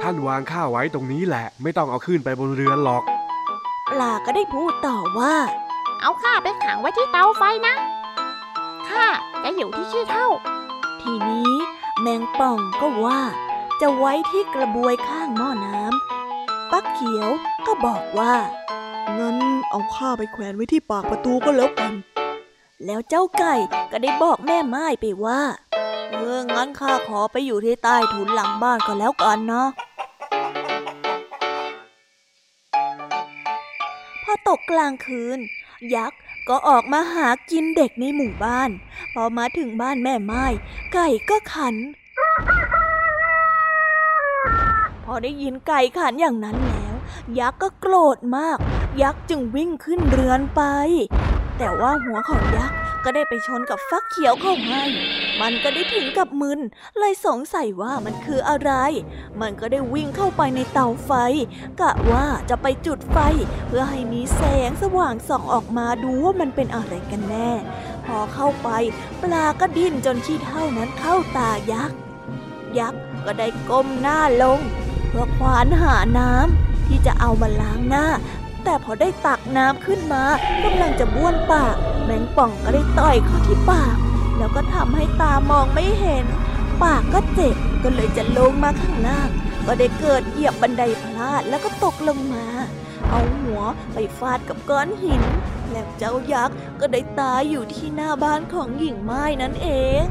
[0.00, 3.02] ท่านวางข้าไว้ตรงนี้แหละ ไม่ต้องเอาขึ้นไปบนเรือนหรอก
[3.90, 5.34] ปลาก็ได้พูดต่อว่า
[6.02, 7.74] เอาข้าไปขังไว้ที่เตาไฟนะ
[8.88, 9.06] ข้า
[9.42, 10.28] จะอยู่ที่ขี้เท่า
[11.02, 11.52] ทีนี้
[12.00, 13.20] แมงป่องก็ว่า
[13.80, 17.28] จะไว้ที่กระบวยข้างหม้อน้ำปักเขียว
[17.66, 18.34] ก็บอกว่า
[19.18, 19.38] งั้น
[19.70, 21.92] เอาข้าไปแขวนไว้ที่ปากประตูก็แล้วกัน
[22.86, 23.54] แล้วเจ้าไก่
[23.90, 25.40] ก็ได้บอกแม่ไม้ไปว่า
[26.10, 29.68] เอองั้นข้าขอไปอยู่ที่ใต้ถุนหลังบ้านก็แล้วกันเนาะ
[34.24, 35.40] พอตกกลางคืน
[35.94, 38.70] ยักษ์ก็ออกมาหากินเด็กในหมู่บ้าน
[39.14, 40.44] พอมาถึงบ้านแม่ไม้
[40.92, 41.74] ไก่ก็ขัน
[45.04, 46.94] พอได้ยินไก่ขันอย่างนั้นแล้ว
[47.38, 48.58] ยักษ์ก็โกรธมาก
[49.02, 50.62] ยักษ์จึงวิ่งขึ้นเรือนไป
[51.62, 54.84] แต่ว่าหัวของยักษ์ก็ได้ไปชนกับฟักเขียวเข้าให้
[55.40, 56.60] มันก็ได้ถึงกับมึน
[56.98, 58.72] เลยสงสัยว่ามันคืออะไร
[59.40, 61.12] มันก็ได้วิ่งเข้าไปในเตาไฟ
[61.80, 63.18] กะว่าจะไปจุดไฟ
[63.66, 67.52] เพื่อให้มีแสงสว่างส่องออกมาดูว่ามันเป็นอะไรกันแน่
[68.06, 68.68] พอเข้าไป
[69.22, 71.96] ปลาก็ดิ้นจนขี้เท่านั้นเข้าตายักษ์
[72.78, 74.60] ยักษ์ก็ได้ก้มหน้าลง
[75.08, 78.06] เพื่อควานหาน้ำที่จะเอามาล้างหน้า
[78.64, 80.24] แต่พอได้ตักน้ำขึ้นมา
[80.64, 83.96] กำลังจะบ้วนปาก แมงป่องก็ได้ต่อยเข้าที่ปาก
[84.38, 86.26] แล้วก็ทำให้ตามองไม่เห็น
[86.82, 89.28] ปากก็เจ็บก็เลยจะลงมาข้างล่าง
[89.66, 92.46] ก็ได้เกิดเหยียบบันไดพลาดแล้วก็ตกลงมา
[93.10, 95.22] เอาหัวไปฟาดกับก้อนหิน
[95.70, 99.68] แล้วเจ้ายักษ์ก็ได้ตายอยู่ที่หน้าบ้านของหญิงไม้นั่นเอ
[100.02, 100.04] ง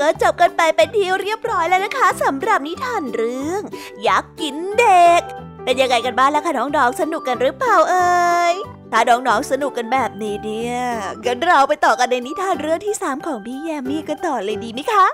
[0.00, 3.62] ก็จบกันไปเป็นที่เรียบร้อยแล้วนะคะสำหรับนิทานเรื่อง
[4.06, 5.20] ยักษ์กินเด็ก
[5.64, 8.08] เป็นยังไงกันบ้างล่ะคะน้องๆสนุกกันหรือเปล่าเอ่
[8.52, 8.54] ย
[8.92, 10.78] ถ้าน้องๆสนุกกันแบบนี้เนี่ย
[11.24, 15.06] กันเราไปต่อกันในนิทานเรื่องที่ 3 ของพี่แยมมี่กันต่อเลยดีไหมคะ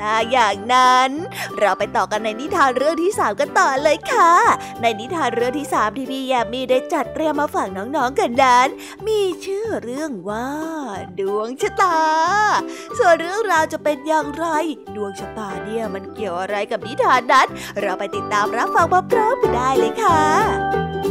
[0.00, 1.10] ถ้าอย่างนั้น
[1.58, 4.32] เราไปต่อกันในนิทานเรื่องที่3กันต่อเลยค่ะ
[4.80, 8.68] ในนิทานเรื่องที่3ที่พี่แยมมี่ได้จัดเตรียมมาฝากน้องๆกันนั้น
[9.06, 10.50] มีชื่อเรื่องว่า
[11.20, 12.00] ดวงชะตา
[12.98, 14.46] ส่วนเรื่องราวจะเป็นอย่างไร
[14.96, 17.48] ดวงชะตาเนี่ยมันเกี่ยวอะไรกับนิทานนั้น
[17.80, 21.03] เราไปติดตามรับฟังพร้อมๆกันได้เลยค่ะ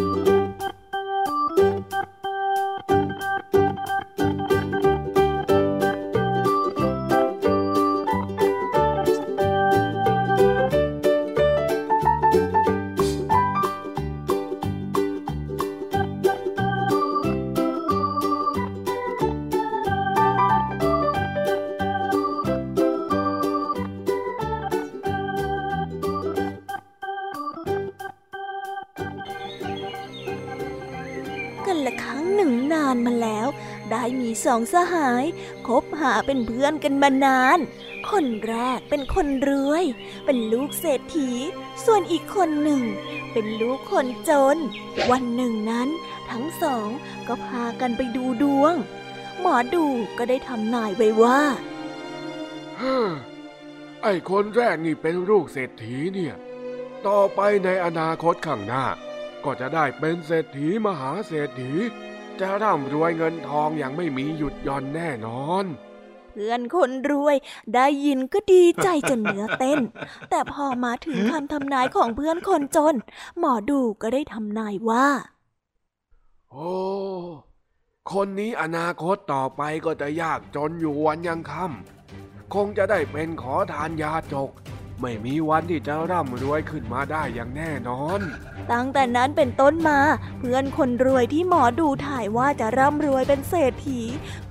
[34.46, 35.26] สองสหาย
[35.68, 37.60] คบหาเป็นเพื่อนกันมานาน
[38.10, 39.84] คนแรกเป็นคนรวย
[40.26, 41.32] เป็นลูกเศรษฐี
[41.86, 42.84] ส่วนอีกคนหนึ่ง
[43.32, 44.58] เป็นลูกคนจน
[45.12, 45.90] วันหนึ่งนั้น
[46.32, 46.90] ทั้งสอง
[47.28, 48.74] ก็พากันไปดูดวง
[49.40, 49.86] หมอดู
[50.18, 51.42] ก็ได้ทำนายไว้ว่า
[52.82, 52.98] ฮ่า
[54.04, 56.36] ไอ้คนแรกนี่เป็นลูกเศรษฐีเนี่ย
[57.08, 58.86] ต่อไปในอนาคตข้างหน้า
[59.46, 61.74] ก็จะได้เป็นเศรษฐีมหาเศรษฐี
[62.42, 65.66] จะร่ำรวยเงินทองอย่างไม่มีหยุดหย่อนแน่นอน
[66.32, 67.36] เพื่อนคนรวย
[67.76, 69.80] ได้ยินก็ดีใจจนเนื้อเต้น
[70.30, 72.96] แต่พอมาถึงคำทำนายของเพื่อนคนจน
[73.40, 75.08] หมอดูก็ได้ทำนายว่า
[76.52, 76.72] โอ้
[78.12, 84.50] คนนี้อนาคตต่อไปก็จะยากจนอยู่วันยังค่ำคงจะได้เป็นขอทานยาจก
[85.02, 88.20] ไม่มีวันที่จะร่ำรวยขึ้นมาได้อย่างแน่นอน
[88.72, 90.00] ตั้งแต่นั้นเป็นต้นมา
[90.40, 94.02] เพื่อนคนรวยที่หมอดูถ่ายว่าจะร่ำรวยเป็นเศรษฐี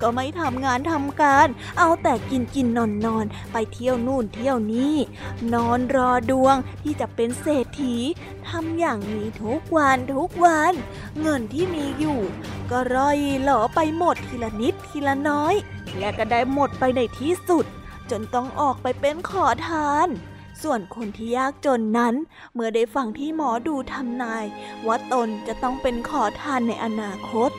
[0.01, 4.97] ก็ไม่ทำงานทำการ เอาแต่กินกินนอนนอนไปเที่ยวนู่นเที่ยวนี่
[5.53, 7.95] นอนรอดวงที่จะเป็นเศรษฐี
[8.47, 10.73] ทำอย่างนี้ทุกวันทุกวัน
[11.21, 12.19] เงินที่มีอยู่
[12.71, 15.53] ก็ร่อยหล่อไปหมดทีละนิดทีละน้อย
[15.99, 17.65] และก็ได้หมดไปในที่สุด
[18.11, 20.07] จนต้องออกไปเป็นขอทาน
[20.63, 22.15] ส่วนคนที่ยากจนนั้น
[22.53, 24.45] เมื่อได้ฟังที่หมอดูทำนาย
[24.87, 27.51] ว่าตนจะต้องเป็นขอทานในอนาคต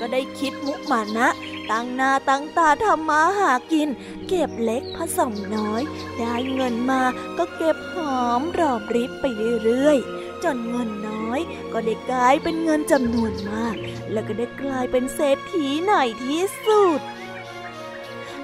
[0.00, 1.28] ก็ได้คิดมุมานะ
[1.70, 3.88] ตั้งหน้าตั้งตาทำมาหากิน
[4.28, 5.82] เก็บเล็กผสมน้อย
[6.18, 7.02] ได้เงินมา
[7.38, 9.24] ก็เก็บหอมรอบริบไป
[9.64, 11.40] เรื่อยๆจนเงินน้อย
[11.72, 13.76] ก็ได้กลายเป็นเงินจำนวนมาก
[14.12, 15.92] แล้วก็ได้กลายเป็นเศรษฐีใน
[16.24, 17.00] ที่สุด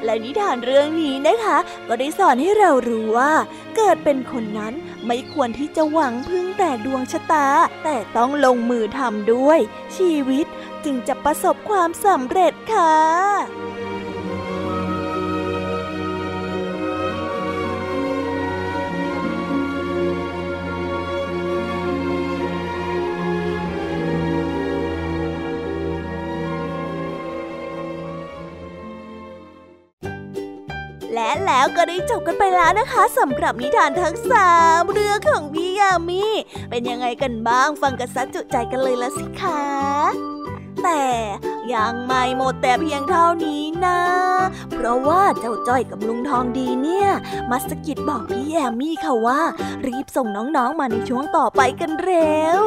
[0.05, 3.32] และนิทานเรื่องนี้นะคะ ก็ได้สอนให้เรารู้ว่า
[3.76, 4.74] เกิดเป็นคนนั้น
[5.07, 7.47] ไม่ควรที่จะหวังพึ่งแต่ดวงชะตา
[7.84, 9.61] แต่ต้องลงมือทำด้วย
[9.97, 10.47] ชีวิต
[10.84, 13.65] จึงจะประสบความสำเร็จค่ะ
[31.57, 36.24] แล้วก็ได้จบกันไปแล้วนะคะสำหรับนิทานทั้งสามเรื่องของพี่ยามี
[36.70, 40.36] เป็นยังไงกันบ้างฟังกันซะจุใจกันเลยละสิคะ
[40.82, 41.04] แต่
[41.74, 44.00] ยังไม่หมดแต่เพียงเท่านี้นะ
[44.72, 47.08] เพราะว่าเจ้าจ้อยกับลุงทองดีเนี่ย
[47.50, 49.40] มาสกิดบอกพี่แยมมี่ค่ะว่า
[49.86, 52.60] รีบส่งน้องๆมาในช่วงต่อไปกันเร็ว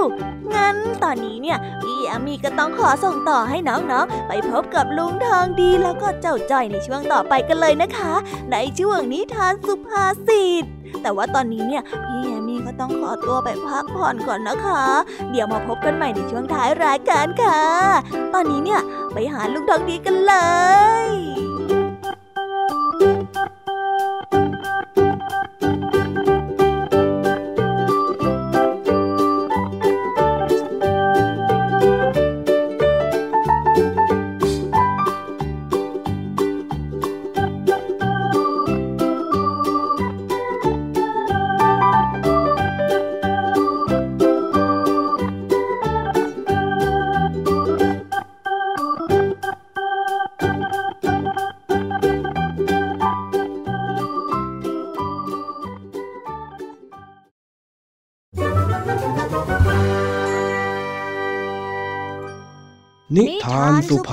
[0.53, 8.13] งั้นตอนนี้เนี่ยพี่แยมมี่ก็ต้องขอส่งต่อให้น้องๆ ไปพบกับลุงทองดีแล้วก็เจ้าจ้อยในช่วงต่อไปกันเลยนะคะ
[8.51, 10.65] ในช่วงนิทานสุภาษิต
[11.01, 14.83] แต่ว่าตอนนี้เนี่ยพี่แอมมี่ก็ต้องขอตัวไปพักผ่อนก่อนนะคะ
[15.31, 17.63] เดี๋ยวมาพบกันใหม่ในช่วงท้ายรายการค่ะ
[18.33, 18.81] ตอนนี้เนี่ย
[19.13, 20.33] ไปหาลุงทองดีกันเล
[21.07, 21.38] ย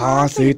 [0.07, 0.57] สุภาษิต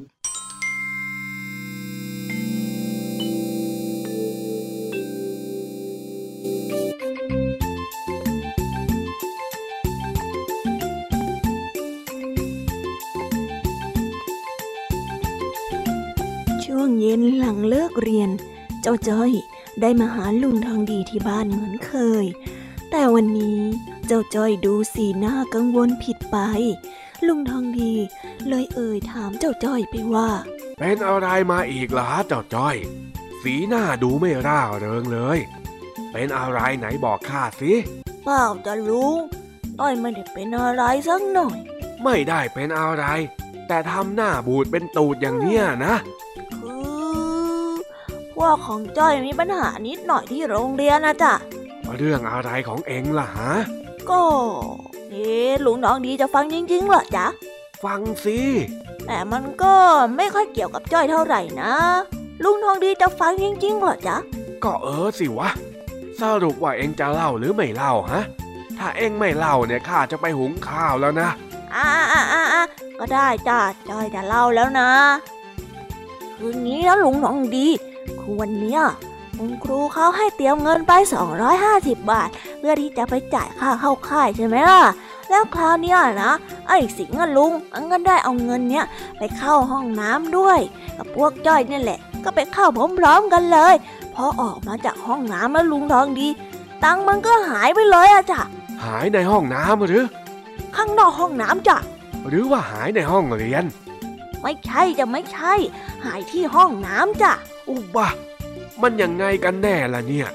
[16.65, 18.29] ช่วงเย็นหลังเลิกเรียน
[18.81, 19.31] เจ้าจ้อย
[19.81, 21.93] ได้มาหาลุงทองดีที่บ้านเหมือนเค
[22.23, 22.25] ย
[22.89, 23.59] แต่วันนี้
[24.07, 26.37] เจ้าจ้อยดูสีหน้ากังวลผิดไป
[27.27, 27.93] ลุงทองดี
[28.47, 30.29] เลยเอ่ยถามเจ้าจ้อยไปว่า
[30.79, 32.75] เป็นอะไรมาอีกล่ะเจ้าจ้อย
[33.41, 35.39] สีหน้าดูไม่ร่าเริงเลย
[36.11, 37.73] เป็นอะไรไหนบอกข้าสิ
[38.23, 39.15] เปล่าจ้ะลุง
[39.79, 41.57] ต้อยไม่ได้เป็นอะไรสักหน่อย
[42.03, 43.05] ไม่ได้เป็นอะไร
[43.67, 45.95] แต่ทำหน้าบูดเป็นตูดอย่างเนี้ยนะ
[46.61, 46.77] คื
[47.67, 47.71] อ
[48.35, 51.33] พวกของจ้อยมีปัญหานิดหน่อยที่โรงเรียนนะจ๊ะ
[51.97, 53.53] เรื่องอะไรของเองล่ะฮะ
[54.09, 54.23] ก็
[55.09, 57.25] เอ๊ะลุงน้องดีจะฟังจริงๆเหรอจ๊ะ
[57.83, 58.39] ฟังสิ
[59.05, 59.75] แต่มันก็
[60.17, 61.73] ไม่ค่อยเกี่ยวกับจ้อยเท่าไหร่นะ
[62.43, 64.17] ลุงทองดีจะฟังจริงๆเหรอจ๊ะ
[64.63, 65.49] ก็เออสิวะ
[66.21, 68.23] สรุปว่าเองจะเล่าหรือไม่เล่าฮะ
[68.77, 71.29] ถ้าเองไม่เล่าเนี่ยข้าจะไปหุงข้าวแล้วนะ
[71.75, 72.63] อ่าอ่าอ่าอ่า
[72.99, 73.59] ก็ได้จ้า
[73.89, 74.89] จ้อยจะเล่าแล้วนะ
[76.35, 77.67] คืนนี้นะลุงทองดี
[78.19, 78.81] คือวันเนี้ย
[79.37, 80.91] คุณครูเขาให้เตรียมเงินไป
[81.51, 84.81] 250 บาท เพื่อที่จะไปจ่ายค่าเข้าค่ายใช่ไหมล่ะ
[85.29, 86.31] แล้วคราวเนี้ยนะ
[86.67, 88.85] ไอ้สิงห์อะลุงมันก็ได้เอาเงินเนี้ย
[89.17, 90.59] ไปเข้าห้องน้ำด้วย
[90.97, 92.65] กับพวกจ้อยเนี่ยแหละ ก็ไปเข้า
[92.99, 93.75] พร้อมๆกันเลย
[94.15, 96.27] พอออกมาจากห้องน้ำแล้วลุงทองดี
[96.83, 98.41] ตังค์มันก็หายไปเลยอะจ้ะ
[98.83, 100.03] หายในห้องน้ำหรือ
[100.75, 101.77] ข้างนอกห้องน้ำจ้ะ
[102.27, 103.63] หรือว่าหายในห้องเรียน
[104.41, 105.53] ไม่ใช่จะไม่ใช่
[106.05, 107.31] หายที่ห้องน้ำจ้ะ
[107.69, 108.09] อุบะ
[108.81, 110.29] มันยังไงกันแน่ล่ะเนี่ย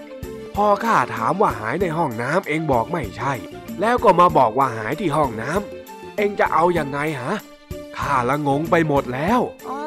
[0.54, 3.32] พอข้าถามว่าหายในห้องน้ำเองบอกไม่ใช่
[3.80, 7.34] แล้วก็มาบอกว่าหายที่ห้องน้ำเองจะเอาอยัางไงฮะ
[7.96, 9.78] ข้าละงงไปหมดแล้วอ๋อ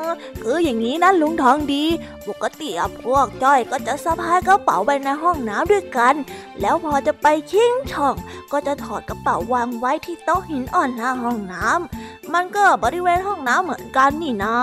[0.42, 1.84] คืออย่างนี้นะลุงทองดี
[2.28, 6.16] ปกติอะพวกจ้อยก็จะสะพายกระเป๋าไปในห้องน้ำด้วยกัน
[6.62, 8.16] แล้วพอจะไปชิงช่อง
[8.52, 14.58] ก็จะถอดกระเป๋าวางไว้ที่โต๊ะหินอ่อนหน้าห้องน้ำมันก็บริเวณห้องน้ำเหมือนกันนี่นะ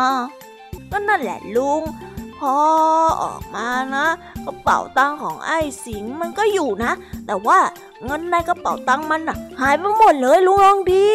[0.90, 1.82] ก็นั่นแหละลุง
[2.52, 2.54] อ
[3.22, 4.06] ออกมานะ
[4.46, 6.92] กระเป๋าตังค์ของไอ้สิงห์มันก็อยู่นะ
[7.26, 7.58] แต่ว่า
[8.04, 11.06] เงินในกระเป๋าตังค์มันอะหายไปหมดเลยลุงทองดี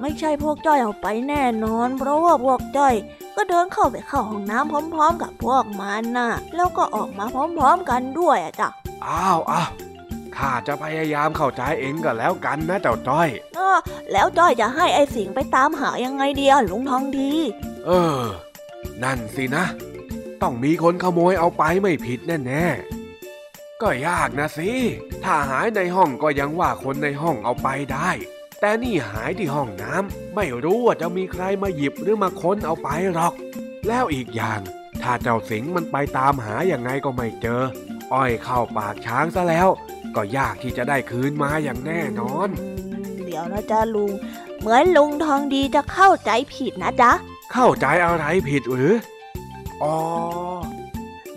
[0.00, 2.94] ไม่ใช่พวกจ้อยเอาไปแน่นอน เพราะว่าพวกจ้อย
[3.36, 8.68] ก็เดินเข้าไปเข้าห้องน้ำพร้อม ๆ กับพวกมันน่ะ แล้วก็ออกมาพร้อม ๆ กันด้วยอะจ้ะ
[9.06, 9.70] อ้าวอ้าว
[10.36, 13.70] ข้าจะพยายามเข้าใจเองก็แล้วกันนะเจ้าจ้อยอ้อ
[14.12, 17.30] แล้วจ้อยจะให้ไอ้สิงไปตามหายังไงดีอะลุงทองดี
[17.86, 18.20] เออ
[19.02, 19.64] นั่นสินะ
[20.42, 24.70] ต้องมีคนขโมยเอาไปไม่ผิดแน่ๆ ก็ยากนะสิ
[25.24, 28.10] ถ้าหายในห้องก็ยังว่าคนในห้องเอาไปได้
[28.60, 33.34] แต่นี่หายที่ห้องน้ำไม่รู้ว่าจะมีใครมาหยิบหรือมาค้นเอาไปหรอก
[33.86, 34.60] แล้วอีกอย่าง
[35.02, 37.62] ถ้าเจ้าสิงห์มันไปตามหาอย่างไงก็ไม่เจอ
[38.12, 39.68] อ้อยเข้าปากช้างซะแล้ว
[40.16, 42.48] ก็ยากที่จะได้คืนมาอย่างแน่นอน
[43.24, 44.10] เดี๋ยวนะจ๊ะลุง
[44.58, 47.12] เหมือนลุงทองดีจะเข้าใจผิดนะจ๊ะ
[47.52, 48.94] เข้าใจอะไรผิดหรือ
[49.82, 49.96] อ๋อ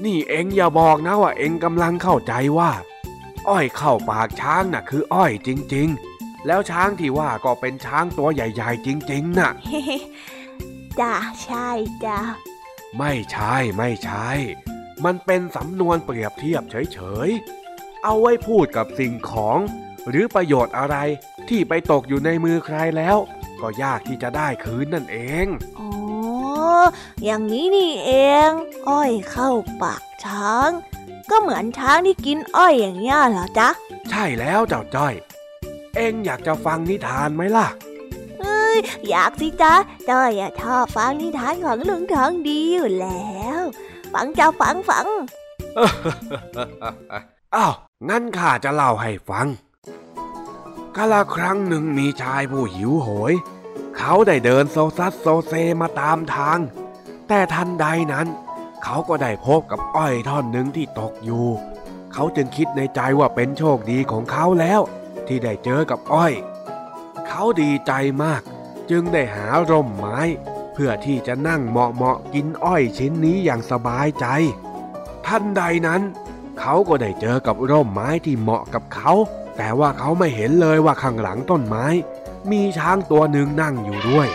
[0.03, 2.71] นี่เอ็งอย่าบอกนะว่าเอ็งกำลังเข้าใจว่า
[3.49, 5.87] อ้อยเข้าปากช้างน่ะ คืออ้อยจริง
[6.17, 9.51] ๆ แล้วช้างที่ว่าก็เป็นช้างตัวใหญ่ ๆ จริง ๆ น่ะ
[10.99, 11.13] จ้ะ
[11.43, 11.69] ใช่
[12.05, 12.19] จ้ะ
[12.97, 14.29] ไม่ใช่ไม่ใช่
[15.05, 19.59] มันเป็นสำนวนเปรียบเทียบเฉยๆ เอาไว้พูดกับสิ่งของ
[20.09, 20.95] หรือประโยชน์อะไร
[21.49, 23.17] ที่ไปตกอยู่ในมือใครแล้ว
[23.61, 25.47] ก็ยากที่จะได้คืนนั่นเอง
[25.79, 25.87] อ๋อ
[27.23, 28.11] อย่างนี้นี่เอ
[28.47, 28.51] ง
[28.89, 29.49] อ้อยเข้า
[29.81, 30.69] ปากช้าง
[31.29, 33.69] ก็เหมือนช้างที่กินอ้อยอย่างเงี้ยเหรอจ๊ะ
[34.09, 35.13] ใช่แล้วเจ้าจ้อย
[35.95, 37.67] เอ็งอยากจะฟังนิทานไหมล่ะ
[38.39, 38.77] เอ้ย
[39.09, 39.73] อยากสิจ๊ะ
[40.09, 43.61] จ้อยอะชอบฟังนิทานของลุงทองดีอยู่แล้ว
[44.13, 45.05] ฟังจ้าฟังฟัง
[47.55, 47.73] อ้าว
[48.09, 49.47] งั้นข้าจะเล่าให้ฟัง
[50.95, 53.33] กาละครั้งหนึ่งมีชายผู้หิวโหย
[53.97, 56.59] เขาได้เดินโซซัสโซเซมาตามทาง
[57.27, 58.27] แต่ทันใดนั้น
[58.83, 61.47] เขาก็ได้พบกับอ้อยท่อนหนึ่งที่ตกอยู่
[62.13, 64.81] เขาจึงคิดในใจว่าเป็นโชคดีของเขาแล้ว
[65.27, 66.33] ที่ได้เจอกับอ้อย
[67.27, 67.91] เขาดีใจ
[68.23, 68.41] มาก
[68.89, 70.19] จึงได้หาร่มไม้
[70.73, 74.25] เพื่อที่จะนั่งเหมาะเหมาะๆกินอ้อยชิ้นนี้อย่างสบายใจ
[75.25, 76.01] ทันใดนั้น
[76.59, 79.13] เขาก็ได้เจอกับร่มไม้ที่เหมาะกับเขา
[79.57, 81.85] แต่ว่าเขาไม่เห็นเลยว่าข้างหลังต้นไม้
[82.51, 84.27] มีช้างตัวหนึ่งนั่งอยู่ด้วย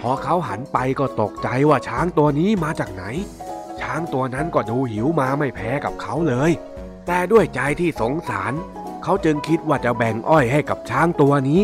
[0.00, 3.04] พอเขาหันไปก็ตกใจว่าช้างตัวนี้มาจากไหน
[3.80, 6.50] ช้างตัวนั้นก็ดูหิวมาไม่แพ้กับเขาเลย
[7.06, 8.52] แต่ด้วยใจที่สงสาร
[9.02, 11.62] เขาจึงคิดว่าจะแบ่งอ้อยให้กับช้างตัวนี้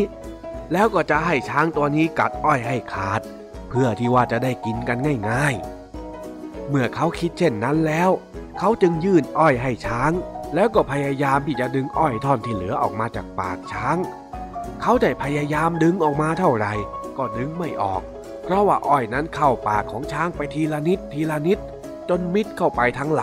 [0.73, 3.21] แล้วก็จะให้ช้างตัวนี้กัดอ้อยให้ขาด
[3.69, 4.97] เพื่อที่ว่าจะได้กินกัน
[5.29, 8.09] ง่ายๆ เมื่อเขาคิดเช่นนั้นแล้ว
[8.59, 10.11] เขาจึงยื่นอ้อยให้ช้าง
[10.55, 13.97] แล้วก็พยายามที่จะดึงอ้อยท่อนที่เหลือออกมาจากปากช้าง
[14.81, 16.73] เขาได้พยายามดึงออกมาเท่าไหร่
[17.17, 18.01] ก็ดึงไม่ออก
[18.43, 21.59] เพราะว่าอ้อยนั้นเข้าปากของช้างไปทีละนิดทีละนิด
[22.09, 23.21] จนมิดเข้าไปทั้งล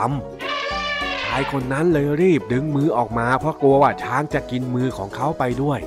[0.62, 5.80] ำชายคนนั้นเลยรีบดึงมือออกมาเพราะกลัวว่าช้างจะกินมือของเขาไปด้วย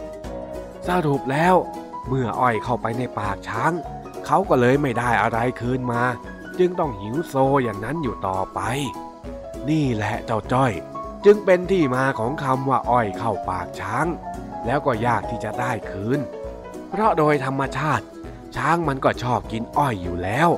[0.87, 1.55] สรุปแล้ว
[2.07, 3.71] เมื่ออ้อยเข้าไปในปากช้าง
[4.25, 6.03] เขาก็เลยไม่ได้อะไรคืนมา
[6.59, 8.59] จึงต้องหิวโซอย่างนั้นอยู่ต่อไป
[9.69, 10.71] นี่แหละเจ้าจ้อย
[11.25, 14.05] จึงเป็นที่มาของคำว่าอ้อยเข้าปากช้าง
[14.65, 16.19] แล้วก็ยากที่จะได้คืน
[16.89, 18.05] เพราะโดยธรรมชาติ
[18.55, 20.49] ช้างมันก็ชอบกินอ้อยอยู่แล้ว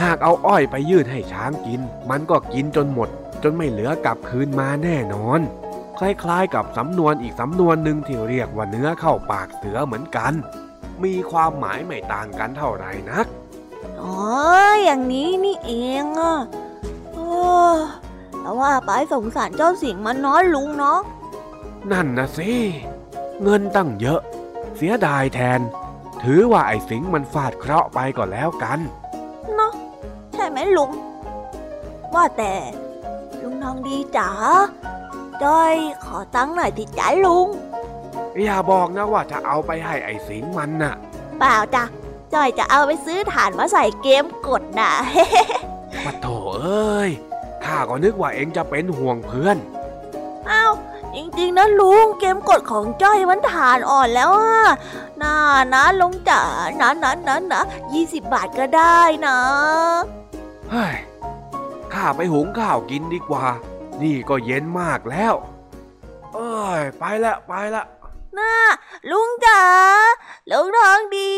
[0.00, 1.80] หากเอาอ้อยไปยื่นให้ช้างกิน
[2.10, 3.08] มันก็กินจนหมด
[3.42, 5.40] จนไม่เหลือกลับคืนมาแน่นอน
[5.98, 10.32] คล้ายๆกับสำนวนอีกสำนวนหนึ่งที่เรียกว่าเนื้อเข้าปากเสือเหมือนกัน
[11.04, 13.26] มีความหมายไม่ต่างกันเท่าไหร่นัก
[14.02, 14.16] อ๋อ
[14.84, 15.72] อย่างนี้นี่เอ
[16.02, 16.36] งอะ
[17.12, 17.30] โอ้
[18.40, 21.00] แต่ว่าไปสงสารเจ้าสิงห์มันน้อยลุงเนาะ
[21.92, 22.52] นั่นนะสิ
[23.42, 24.20] เงินตั้งเยอะ
[24.76, 25.60] เสียดายแทน
[26.22, 28.78] ถือว่าไอ้สิงห์มันฟาดเคราะห์ไปก็แล้วกัน
[29.54, 29.72] เนาะ
[30.32, 30.90] ใช่ไหมลุง
[32.14, 32.54] ว่าแต่
[33.42, 34.30] ลุงทองดีจ๋า
[35.44, 35.74] จ้อย
[36.04, 37.48] ขอตังค์หน่อยติจ๋าลุง
[38.44, 40.94] อย่าบอกนะว่าจะเอาไปให้ไอ้สิงห์มันน่ะ
[41.38, 41.84] เปล่าจ้ะ
[42.34, 44.90] จ้อยจะเอาไปซื้อถ่านมาใส่เกมกดน่ะ
[46.04, 46.26] ปะโถ
[46.56, 47.10] เอ้ย
[47.64, 49.79] ข้าก็นึกว่าเองจะเป็นห่วงเพื่อนอ้าว
[51.14, 54.62] จริงๆนะลุงเกมกดของจ้อยมันฐานอ่อนแล้วอะ
[55.22, 55.36] น่า
[55.72, 56.42] นะลุงจ๋า
[56.80, 59.38] นะนะนะนะยี่สิบบาทก็ได้นะ
[60.70, 60.94] เฮ้ย
[61.92, 63.46] ข้าไปหุงข้าวกินดีกว่า
[64.02, 65.34] นี่ก็เย็นมากแล้ว
[66.34, 67.84] เอ้ย ไปละไปละ
[68.38, 68.52] น่า
[69.10, 69.62] ลุงจ๋า
[70.50, 71.32] ลุงทองดี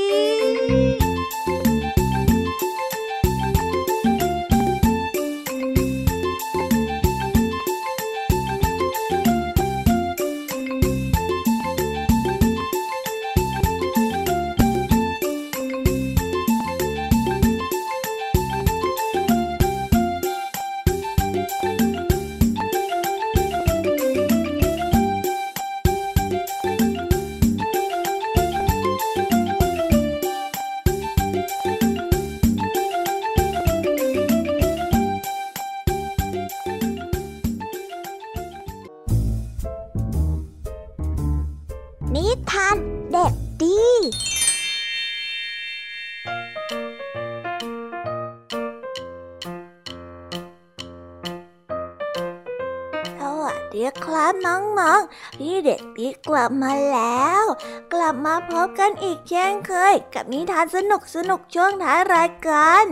[53.72, 57.44] สวัสดีครับน้องๆ พี่เด็กดีกลับมาแล้ว
[57.92, 62.84] กลับมาพบกันอีกเช่นเคย กับนิทานสนุกสนุกช่วงท้ายรายการ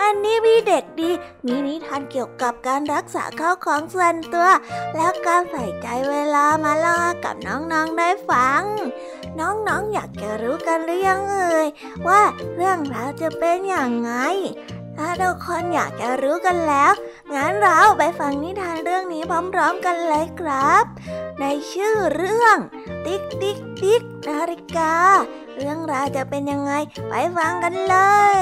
[0.00, 1.10] อันนี้พี่เด็กดี
[1.46, 4.48] มีนิทานเกี่ยวกับการรักษาข้าวของส่วนตัว
[4.96, 8.62] และการใส่ใจเวลามาเล่ากับน้องๆได้ฟัง
[9.38, 11.66] น้องๆออยากจะรู้กันหรือยังเอ่ย
[12.06, 12.22] ว่า
[12.56, 14.12] เรื่องราวจะเป็นอย่างไง
[14.96, 16.92] ถ้าทุกคนอยากจะรู้กันแล้ว
[17.32, 20.84] งั้นเราไปฟังนิทานเรื่องนี้พร้อมๆกันเลยครับ
[21.40, 22.56] ในชื่อเรื่อง
[23.04, 24.94] ติ๊กติ๊กติ๊กนาฬิกา
[25.56, 26.72] เรื่องราวจะเป็นยังไง
[27.08, 27.96] ไปฟังกันเล
[28.36, 28.38] ย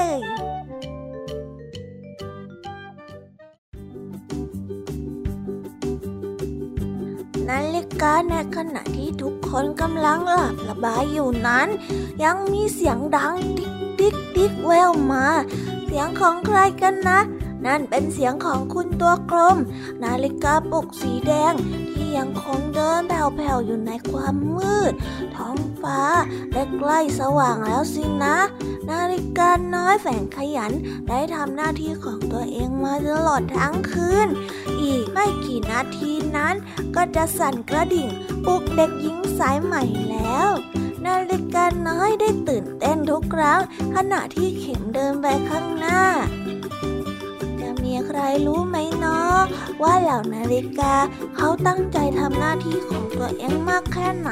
[7.49, 11.67] นาฬิกาในขณะที่ทุกคนกำลังหลับระบายอยู่นั้น
[12.23, 15.25] ยังมีเสียงดังติ๊กติ๊กติ๊กแววมา
[15.85, 17.19] เสียงของใครกันนะ
[17.65, 19.57] นั่นเป็นเสียงของคุณตัวกลม
[20.03, 21.53] นาฬิกาปลุกสีแดง
[21.91, 24.93] ที่ยังคงเดินแผ่วๆอยู่ในความมืด
[25.35, 26.01] ท้องฟ้า
[26.51, 28.37] ได้ใกล้สว่างแล้วสินะ
[28.89, 30.71] นาฬิกาน้อยแสนขยัน
[31.07, 34.27] ได้ทำหน้าที่ของตัวเองมาตลอดทั้งคืน
[34.81, 36.55] อีกไม่กี่นาทีนั้น
[36.95, 38.09] ก็จะสั่นกระดิ่ง
[38.45, 40.49] ปลุกเด็กหญิงสายใหม่แล้ว
[41.05, 43.61] นาฬิกาน้อยได้ตื่นเต้นทุกครั้ง
[43.95, 46.01] ขณะที่เข็มเดินไปข้างหน้า
[47.83, 49.39] มีใครรู้ไหมเนาะ
[49.81, 50.93] ว่าเหล่านาฬิกา
[51.35, 54.31] เขาตั้งใจทำหน้าที่ของตัวเองมากแค่ไหน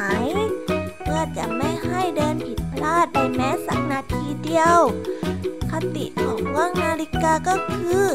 [1.03, 4.79] เพื่อจะไม่ให้เดินผิดพลาดไปแม้สักนาทีเดียว
[5.71, 8.05] คติของพวกนาฬิกาก็คือ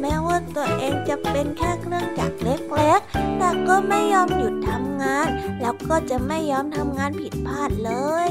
[0.00, 5.28] แม้ว่าตัวเองจะเป็นแค่เครื่องจักรเล็กๆ แต่ก็ไม่ยอมหยุดทำงาน
[5.60, 7.92] แล้วก็จะไม่ยอมทำงานผิดพลาดเล
[8.28, 8.30] ย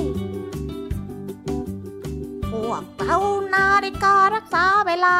[2.49, 3.17] พวกเรา
[3.55, 5.17] นาฬิการักษาเวลา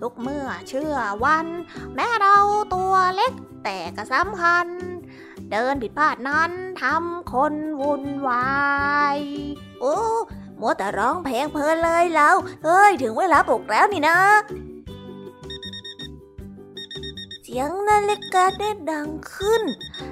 [0.00, 0.94] ทุกเมื่อเชื่อ
[1.24, 1.46] วัน
[1.94, 2.36] แม้เรา
[2.74, 3.32] ตัวเล็ก
[3.64, 4.66] แต่ก็สำคัญ
[5.50, 6.50] เดินผิดพลาดนั้น
[6.82, 8.56] ทำคนวุ่นวา
[9.16, 9.18] ย
[9.80, 9.98] โอ้
[10.60, 12.30] มัวแต่ร้องเพลงเพลินเลยเรา
[12.64, 14.18] เฮ้ย ถึงเวลาปลุกแล้วนี่นะ
[17.42, 19.62] เสียงนาฬิกาได้ดังขึ้น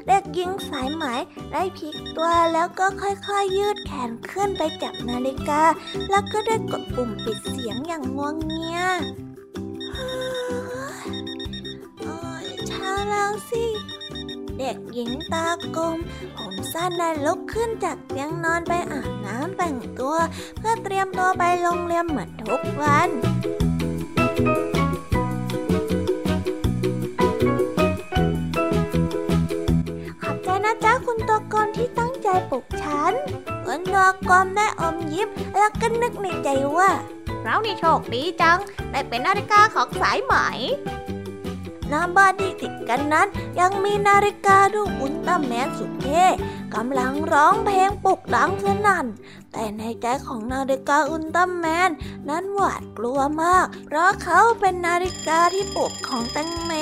[0.07, 1.05] เด็กหญิงสายไหม
[1.53, 5.62] ได้พลิกตัวแล้วก็ค่อยๆยืดแขนขึ้นไปจับนาฬิกา
[6.11, 8.80] แล้วก็ได้กดปุ่มปิดเสียงอย่างงวงเงีย
[13.11, 13.64] แล้วสิ
[14.59, 15.99] เด็กหญิงตากลม
[16.38, 20.16] ผมสั้นได้ลุกขึ้นจากเตียงนอนไปอาบน้ำแต่งตัว
[20.59, 23.09] เพื่อเตรียมตัวไปโรงเรียนเหมือนทุกวัน
[30.22, 33.12] ขอบใจนะจ๊ะคุณตัวกลที่ตั้งใจปลุกฉัน
[33.64, 36.90] คุณตัวกลได้อมยิ้มแล้วก็นึกในใจว่า
[37.42, 38.59] เรานี่โชคดีจัง
[38.90, 40.34] ได้เป็นนาฬิกาของสายไหม
[41.89, 43.28] หน้าบ้านที่ติดกันนั้น
[43.61, 46.24] ยังมีนาฬิการูปอุลตร้าแมนสุดเท่
[46.74, 49.07] กำลังร้องเพลงปลุกดังสนั่น
[49.53, 51.91] แต่ในใจของนาฬิกาอุลตร้าแมน
[52.28, 56.72] นั้นหวาดกลัวมาก เพราะเขาเป็นนาฬิกาที่ปลุกของแตงเม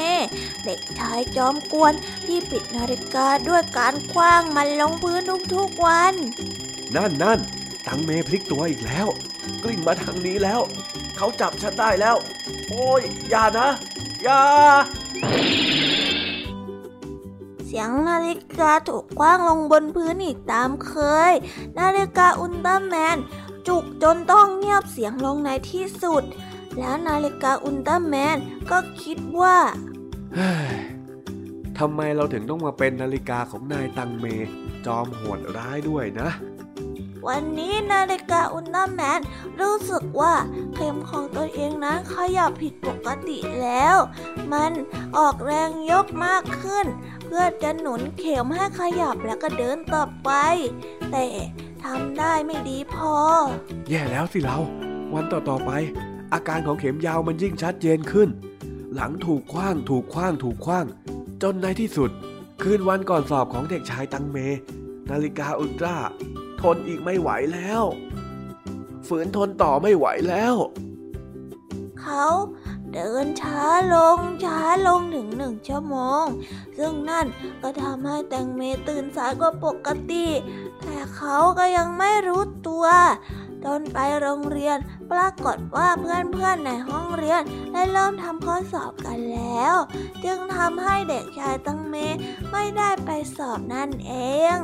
[0.65, 1.93] เด็กชายจอมกวน
[2.27, 5.21] ที่ปิดนาฬิกาด้วยการคว้างมันลงพื้น
[5.55, 6.15] ทุกๆวัน
[6.95, 7.41] นั่นนั่น
[7.87, 9.07] ตังเมพลิกตัวอีกแล้ว
[9.63, 10.61] กลิ้งมาทางนี้แล้ว
[11.17, 12.17] เขาจับฉันได้แล้ว
[12.69, 13.69] โอ้ยอย่านะ
[14.23, 14.43] อย่า
[17.67, 20.93] เสียงนาฬิกาถูกคว้างลงบนพื้นอีกตามเค
[21.31, 21.33] ย
[21.79, 23.17] นาฬิกาอุลตร้าแมน
[23.69, 26.23] จุกจนต้องเงียบเสียงลงในที่สุด
[26.79, 28.39] แล้วนาฬิกาอุลตร้าแมน
[28.71, 29.57] ก็คิดว่า
[30.35, 30.71] เฮ้ย
[31.79, 34.27] ทำไมเราถึงต้องมาเป็นนาฬิกาของนายตังเม
[34.87, 36.29] จอมโหดร้ายด้วยนะ
[37.29, 39.21] วันนี้นาฬิกาอุลตร้าแมน
[39.61, 40.35] รู้สึกว่า
[40.75, 43.97] เข็มของตัวเองนั้นขยับผิดปกติแล้ว
[44.53, 44.73] มัน
[45.17, 46.87] ออกแรงยกมากขึ้น
[47.25, 50.31] เพื่อจะหนุนเข็มให้ขยับแล้วก็เดินต่อไป
[51.11, 51.25] แต่
[51.85, 53.15] ทำได้ไม่ดีพอ
[53.89, 54.59] แย่แล้วสิเรา
[55.15, 55.71] วันต่อๆไป
[56.33, 58.29] อาการของเข็มยาวมันยิ่งชัดเจนขึ้น
[58.95, 60.87] หลังถูกคว้างถูกคว้างถูกคว้าง
[61.43, 62.11] จนในที่สุด
[62.63, 64.37] คืนวันก่อนสอบของเด็กชายตังเม
[65.11, 65.97] นาฬิกาอุลตร้า
[66.63, 67.83] ทนอีกไม่ไหวแล้ว
[69.07, 70.55] ฝืนทนต่อไม่ไหวแล้ว
[72.01, 72.27] เขา
[72.93, 73.63] เดินช้า
[73.95, 76.25] ลงช้าลงถึงหนึ่งชั่วโมง
[76.79, 77.27] ซึ่งนั่น
[77.63, 80.27] ก็ทำให้แตงเมตื่นสายกว่าปกติ
[80.83, 82.87] แต่เขาก็ยังไม่รู้ตัว
[83.65, 84.79] จนไปโรงเรียน
[85.13, 87.43] ปรากฏว่าเพื่อนๆในห้องเรียน
[87.73, 89.75] ได้เริ่มทำข้อสอบกันแล้ว
[90.25, 91.95] จึงทำให้เด็กชายตังเม
[92.53, 94.13] ไม่ได้ไปสอบนั่นเอ
[94.55, 94.59] ง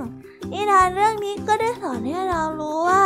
[0.53, 3.05] นิทานเรื่องนี้ก็ได้สอนให้เรารู้ว่า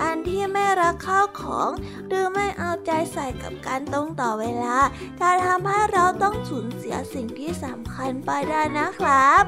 [0.00, 1.70] การที่ไม่รักข้าวของ
[2.08, 4.76] หรือไม่เอาใจใส่กับการตรงต่อเวลา
[5.20, 9.44] จะทำให้เราต้องสูญเสียสิ่งที่สำคัญไปได้นะครับ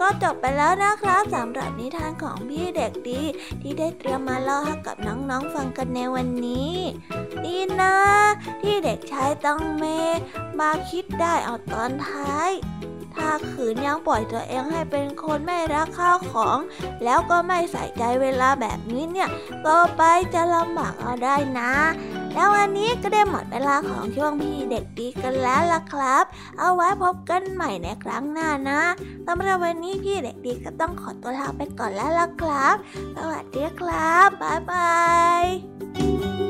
[0.00, 3.22] ก็จบไปแล้วนะครับสำหรับนิทานของพี่เด็กดี
[3.60, 6.74] ที่ได้เตรียมมาเล่าให้กับน้องๆฟังกันในวันนี้
[7.44, 7.94] ดีนะ
[8.60, 9.84] ที่เด็กชายต้องเม
[10.58, 12.50] มาคิดได้เอาตอนท้าย
[13.18, 16.58] ถ้าขืนยังปล่อยตัวเองให้เป็นคนไม่รักข้าวของ
[17.04, 19.28] แล้วก็ไม่ใส่ใจเวลาแบบนี้เนี่ย
[19.66, 20.02] ต่อไป
[20.34, 21.72] จะลำบากเอาได้นะ
[22.34, 26.24] แล้ววันนี้ก็ได้หมดเวลาของช่วงพี่เด็กดีกันแล้วล่ะครับ
[26.58, 28.82] เอาไว้พบกันใหม่ในครั้งหน้านะ
[29.26, 32.74] สำหรับวันนี้พี่เด็กดีก็ต้องขอตัวลาไปก่อนแล้วล่ะครับ
[33.16, 34.96] สวัสดีครับบ๊ายบา
[35.42, 36.47] ย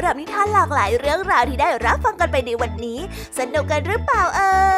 [0.00, 2.98] หรับนิทานหลากหลายเรื่องราวที่ได้รับฟังกันไปในวันนี้
[3.38, 4.77] สนุกกันหรือเปล่าเอ่ย